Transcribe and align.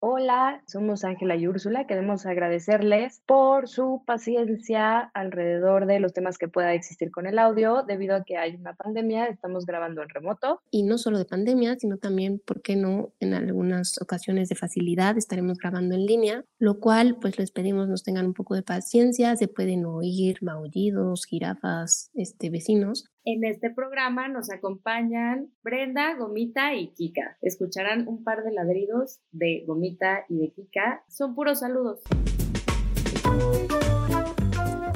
Hola, 0.00 0.62
somos 0.68 1.02
Ángela 1.02 1.34
y 1.34 1.48
Úrsula. 1.48 1.88
Queremos 1.88 2.24
agradecerles 2.24 3.20
por 3.26 3.66
su 3.66 4.04
paciencia 4.06 5.10
alrededor 5.12 5.86
de 5.86 5.98
los 5.98 6.12
temas 6.12 6.38
que 6.38 6.46
pueda 6.46 6.72
existir 6.72 7.10
con 7.10 7.26
el 7.26 7.36
audio. 7.36 7.82
Debido 7.82 8.14
a 8.14 8.22
que 8.22 8.36
hay 8.36 8.54
una 8.54 8.74
pandemia, 8.74 9.26
estamos 9.26 9.66
grabando 9.66 10.00
en 10.00 10.08
remoto. 10.08 10.60
Y 10.70 10.84
no 10.84 10.98
solo 10.98 11.18
de 11.18 11.24
pandemia, 11.24 11.74
sino 11.80 11.96
también, 11.96 12.38
¿por 12.38 12.62
qué 12.62 12.76
no? 12.76 13.10
En 13.18 13.34
algunas 13.34 14.00
ocasiones 14.00 14.48
de 14.48 14.54
facilidad 14.54 15.18
estaremos 15.18 15.58
grabando 15.58 15.96
en 15.96 16.06
línea, 16.06 16.44
lo 16.60 16.78
cual 16.78 17.16
pues 17.20 17.36
les 17.36 17.50
pedimos 17.50 17.88
nos 17.88 18.04
tengan 18.04 18.26
un 18.26 18.34
poco 18.34 18.54
de 18.54 18.62
paciencia. 18.62 19.34
Se 19.34 19.48
pueden 19.48 19.84
oír 19.84 20.38
maullidos, 20.42 21.26
jirafas, 21.26 22.12
este, 22.14 22.50
vecinos. 22.50 23.10
En 23.30 23.44
este 23.44 23.68
programa 23.68 24.26
nos 24.28 24.50
acompañan 24.50 25.52
Brenda, 25.62 26.16
Gomita 26.16 26.74
y 26.74 26.94
Kika. 26.94 27.36
Escucharán 27.42 28.08
un 28.08 28.24
par 28.24 28.42
de 28.42 28.52
ladridos 28.52 29.20
de 29.32 29.64
Gomita 29.66 30.24
y 30.30 30.38
de 30.38 30.50
Kika. 30.54 31.04
Son 31.10 31.34
puros 31.34 31.60
saludos. 31.60 32.00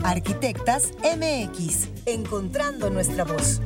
Arquitectas 0.02 0.94
MX, 1.02 2.06
encontrando 2.06 2.88
nuestra 2.88 3.24
voz. 3.24 3.60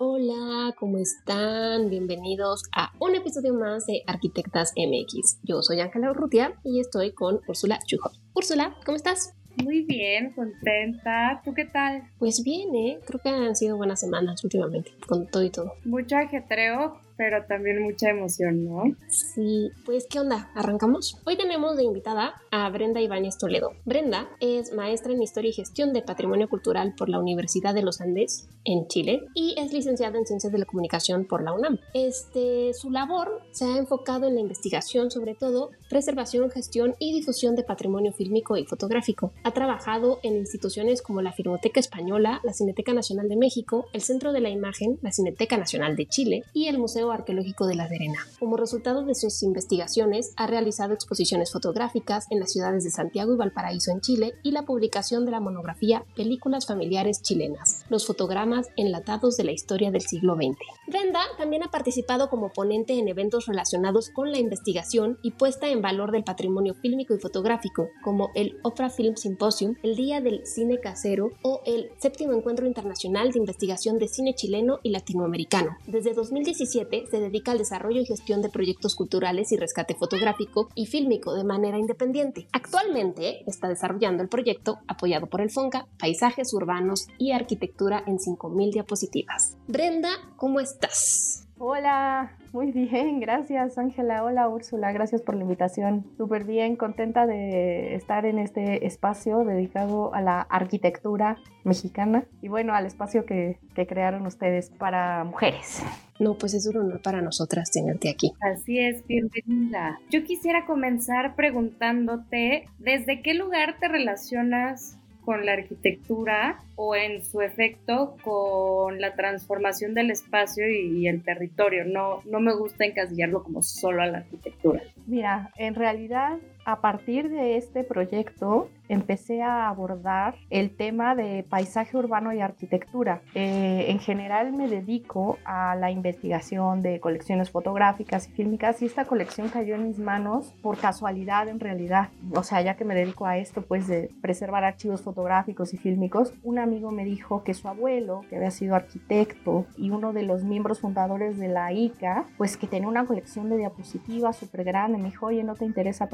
Hola, 0.00 0.74
¿cómo 0.76 0.98
están? 0.98 1.88
Bienvenidos 1.88 2.64
a 2.76 2.90
un 2.98 3.14
episodio 3.14 3.54
más 3.54 3.86
de 3.86 4.02
Arquitectas 4.08 4.72
MX. 4.76 5.38
Yo 5.44 5.62
soy 5.62 5.78
Ángela 5.78 6.10
Urrutia 6.10 6.52
y 6.64 6.80
estoy 6.80 7.14
con 7.14 7.38
Úrsula 7.46 7.78
Chujo. 7.86 8.10
Úrsula, 8.34 8.74
¿cómo 8.84 8.96
estás? 8.96 9.39
Muy 9.56 9.82
bien, 9.82 10.32
contenta. 10.32 11.40
¿Tú 11.44 11.52
qué 11.54 11.64
tal? 11.64 12.02
Pues 12.18 12.42
bien, 12.42 12.74
¿eh? 12.74 12.98
Creo 13.06 13.20
que 13.20 13.28
han 13.28 13.56
sido 13.56 13.76
buenas 13.76 14.00
semanas 14.00 14.42
últimamente, 14.44 14.92
con 15.06 15.26
todo 15.26 15.42
y 15.44 15.50
todo. 15.50 15.74
Mucho 15.84 16.16
ajetreo, 16.16 17.00
pero 17.20 17.44
también 17.44 17.82
mucha 17.82 18.08
emoción, 18.08 18.64
¿no? 18.64 18.96
Sí, 19.10 19.70
pues 19.84 20.06
¿qué 20.08 20.20
onda? 20.20 20.50
¿Arrancamos? 20.54 21.18
Hoy 21.26 21.36
tenemos 21.36 21.76
de 21.76 21.84
invitada 21.84 22.40
a 22.50 22.66
Brenda 22.70 23.02
Ibáñez 23.02 23.36
Toledo. 23.36 23.72
Brenda 23.84 24.30
es 24.40 24.72
maestra 24.72 25.12
en 25.12 25.20
Historia 25.20 25.50
y 25.50 25.52
Gestión 25.52 25.92
de 25.92 26.00
Patrimonio 26.00 26.48
Cultural 26.48 26.94
por 26.96 27.10
la 27.10 27.18
Universidad 27.18 27.74
de 27.74 27.82
los 27.82 28.00
Andes 28.00 28.48
en 28.64 28.88
Chile 28.88 29.20
y 29.34 29.54
es 29.58 29.70
licenciada 29.74 30.16
en 30.18 30.24
Ciencias 30.24 30.50
de 30.50 30.60
la 30.60 30.64
Comunicación 30.64 31.26
por 31.26 31.42
la 31.42 31.52
UNAM. 31.52 31.78
Este, 31.92 32.72
su 32.72 32.90
labor 32.90 33.42
se 33.50 33.66
ha 33.66 33.76
enfocado 33.76 34.26
en 34.26 34.36
la 34.36 34.40
investigación, 34.40 35.10
sobre 35.10 35.34
todo 35.34 35.72
preservación, 35.90 36.50
gestión 36.50 36.94
y 36.98 37.12
difusión 37.12 37.54
de 37.54 37.64
patrimonio 37.64 38.14
fílmico 38.14 38.56
y 38.56 38.64
fotográfico. 38.64 39.34
Ha 39.44 39.50
trabajado 39.50 40.20
en 40.22 40.36
instituciones 40.36 41.02
como 41.02 41.20
la 41.20 41.32
Filmoteca 41.32 41.80
Española, 41.80 42.40
la 42.44 42.54
Cineteca 42.54 42.94
Nacional 42.94 43.28
de 43.28 43.36
México, 43.36 43.88
el 43.92 44.00
Centro 44.00 44.32
de 44.32 44.40
la 44.40 44.48
Imagen, 44.48 44.98
la 45.02 45.12
Cineteca 45.12 45.58
Nacional 45.58 45.96
de 45.96 46.06
Chile 46.06 46.44
y 46.54 46.68
el 46.68 46.78
Museo 46.78 47.09
Arqueológico 47.12 47.66
de 47.66 47.74
La 47.74 47.88
Serena. 47.88 48.26
Como 48.38 48.56
resultado 48.56 49.04
de 49.04 49.14
sus 49.14 49.42
investigaciones, 49.42 50.32
ha 50.36 50.46
realizado 50.46 50.94
exposiciones 50.94 51.52
fotográficas 51.52 52.26
en 52.30 52.40
las 52.40 52.52
ciudades 52.52 52.84
de 52.84 52.90
Santiago 52.90 53.34
y 53.34 53.36
Valparaíso 53.36 53.90
en 53.90 54.00
Chile 54.00 54.34
y 54.42 54.52
la 54.52 54.62
publicación 54.62 55.24
de 55.24 55.32
la 55.32 55.40
monografía 55.40 56.04
Películas 56.16 56.66
familiares 56.66 57.22
chilenas, 57.22 57.84
los 57.88 58.06
fotogramas 58.06 58.68
enlatados 58.76 59.36
de 59.36 59.44
la 59.44 59.52
historia 59.52 59.90
del 59.90 60.02
siglo 60.02 60.34
XX. 60.34 60.58
Brenda 60.86 61.20
también 61.38 61.62
ha 61.62 61.70
participado 61.70 62.28
como 62.30 62.50
ponente 62.50 62.98
en 62.98 63.08
eventos 63.08 63.46
relacionados 63.46 64.10
con 64.10 64.32
la 64.32 64.38
investigación 64.38 65.18
y 65.22 65.32
puesta 65.32 65.68
en 65.68 65.82
valor 65.82 66.10
del 66.12 66.24
patrimonio 66.24 66.74
fílmico 66.74 67.14
y 67.14 67.18
fotográfico, 67.18 67.88
como 68.02 68.30
el 68.34 68.58
Opera 68.62 68.90
Film 68.90 69.16
Symposium, 69.16 69.74
el 69.82 69.96
Día 69.96 70.20
del 70.20 70.46
Cine 70.46 70.78
Casero 70.78 71.30
o 71.42 71.60
el 71.64 71.90
Séptimo 71.98 72.32
Encuentro 72.32 72.66
Internacional 72.66 73.32
de 73.32 73.38
Investigación 73.38 73.98
de 73.98 74.08
Cine 74.08 74.34
Chileno 74.34 74.80
y 74.82 74.90
Latinoamericano. 74.90 75.76
Desde 75.86 76.14
2017 76.14 76.99
se 77.10 77.20
dedica 77.20 77.52
al 77.52 77.58
desarrollo 77.58 78.00
y 78.00 78.06
gestión 78.06 78.42
de 78.42 78.48
proyectos 78.48 78.94
culturales 78.94 79.52
y 79.52 79.56
rescate 79.56 79.94
fotográfico 79.94 80.68
y 80.74 80.86
fílmico 80.86 81.34
de 81.34 81.44
manera 81.44 81.78
independiente. 81.78 82.48
Actualmente 82.52 83.42
está 83.46 83.68
desarrollando 83.68 84.22
el 84.22 84.28
proyecto 84.28 84.78
apoyado 84.86 85.26
por 85.26 85.40
el 85.40 85.50
FONCA, 85.50 85.86
Paisajes 85.98 86.52
Urbanos 86.52 87.06
y 87.18 87.32
Arquitectura 87.32 88.02
en 88.06 88.18
5.000 88.18 88.72
diapositivas. 88.72 89.56
Brenda, 89.66 90.10
¿cómo 90.36 90.60
estás? 90.60 91.49
Hola, 91.62 92.32
muy 92.54 92.72
bien, 92.72 93.20
gracias 93.20 93.76
Ángela. 93.76 94.24
Hola 94.24 94.48
Úrsula, 94.48 94.92
gracias 94.92 95.20
por 95.20 95.34
la 95.34 95.42
invitación. 95.42 96.06
Súper 96.16 96.44
bien, 96.44 96.74
contenta 96.74 97.26
de 97.26 97.94
estar 97.96 98.24
en 98.24 98.38
este 98.38 98.86
espacio 98.86 99.44
dedicado 99.44 100.14
a 100.14 100.22
la 100.22 100.40
arquitectura 100.40 101.36
mexicana 101.64 102.24
y 102.40 102.48
bueno, 102.48 102.72
al 102.72 102.86
espacio 102.86 103.26
que, 103.26 103.58
que 103.74 103.86
crearon 103.86 104.26
ustedes 104.26 104.70
para 104.70 105.22
mujeres. 105.24 105.82
No, 106.18 106.32
pues 106.32 106.54
es 106.54 106.66
un 106.66 106.78
honor 106.78 107.02
para 107.02 107.20
nosotras 107.20 107.70
tenerte 107.70 108.08
aquí. 108.08 108.32
Así 108.40 108.78
es, 108.78 109.06
bienvenida. 109.06 110.00
Yo 110.08 110.24
quisiera 110.24 110.64
comenzar 110.64 111.36
preguntándote, 111.36 112.64
¿desde 112.78 113.20
qué 113.20 113.34
lugar 113.34 113.76
te 113.78 113.88
relacionas 113.88 114.96
con 115.30 115.46
la 115.46 115.52
arquitectura 115.52 116.58
o 116.74 116.96
en 116.96 117.24
su 117.24 117.40
efecto 117.40 118.16
con 118.24 119.00
la 119.00 119.14
transformación 119.14 119.94
del 119.94 120.10
espacio 120.10 120.68
y, 120.68 121.06
el 121.06 121.22
territorio. 121.22 121.84
No, 121.84 122.20
no 122.24 122.40
me 122.40 122.52
gusta 122.52 122.84
encasillarlo 122.84 123.44
como 123.44 123.62
solo 123.62 124.02
a 124.02 124.06
la 124.06 124.18
arquitectura. 124.18 124.82
Mira, 125.06 125.52
en 125.56 125.76
realidad 125.76 126.38
a 126.70 126.80
partir 126.80 127.30
de 127.30 127.56
este 127.56 127.82
proyecto 127.82 128.68
empecé 128.88 129.42
a 129.42 129.68
abordar 129.68 130.34
el 130.50 130.76
tema 130.76 131.14
de 131.14 131.44
paisaje 131.48 131.96
urbano 131.96 132.32
y 132.32 132.40
arquitectura. 132.40 133.22
Eh, 133.34 133.86
en 133.88 134.00
general 134.00 134.52
me 134.52 134.68
dedico 134.68 135.38
a 135.44 135.76
la 135.76 135.90
investigación 135.92 136.82
de 136.82 136.98
colecciones 136.98 137.50
fotográficas 137.50 138.28
y 138.28 138.32
fílmicas 138.32 138.82
y 138.82 138.86
esta 138.86 139.04
colección 139.04 139.48
cayó 139.48 139.76
en 139.76 139.86
mis 139.86 139.98
manos 139.98 140.52
por 140.60 140.76
casualidad 140.76 141.48
en 141.48 141.60
realidad. 141.60 142.08
O 142.34 142.42
sea, 142.42 142.62
ya 142.62 142.76
que 142.76 142.84
me 142.84 142.96
dedico 142.96 143.26
a 143.26 143.36
esto, 143.36 143.62
pues 143.62 143.86
de 143.86 144.10
preservar 144.20 144.64
archivos 144.64 145.02
fotográficos 145.02 145.72
y 145.72 145.76
fílmicos, 145.76 146.34
un 146.42 146.58
amigo 146.58 146.90
me 146.90 147.04
dijo 147.04 147.44
que 147.44 147.54
su 147.54 147.68
abuelo, 147.68 148.22
que 148.28 148.36
había 148.36 148.50
sido 148.50 148.74
arquitecto 148.74 149.66
y 149.76 149.90
uno 149.90 150.12
de 150.12 150.24
los 150.24 150.42
miembros 150.42 150.80
fundadores 150.80 151.38
de 151.38 151.48
la 151.48 151.72
ICA, 151.72 152.24
pues 152.36 152.56
que 152.56 152.66
tenía 152.66 152.88
una 152.88 153.06
colección 153.06 153.48
de 153.50 153.56
diapositivas 153.56 154.36
súper 154.36 154.64
grande, 154.64 154.98
me 154.98 155.10
dijo, 155.10 155.26
oye, 155.26 155.44
¿no 155.44 155.54
te 155.54 155.64
interesa 155.64 156.08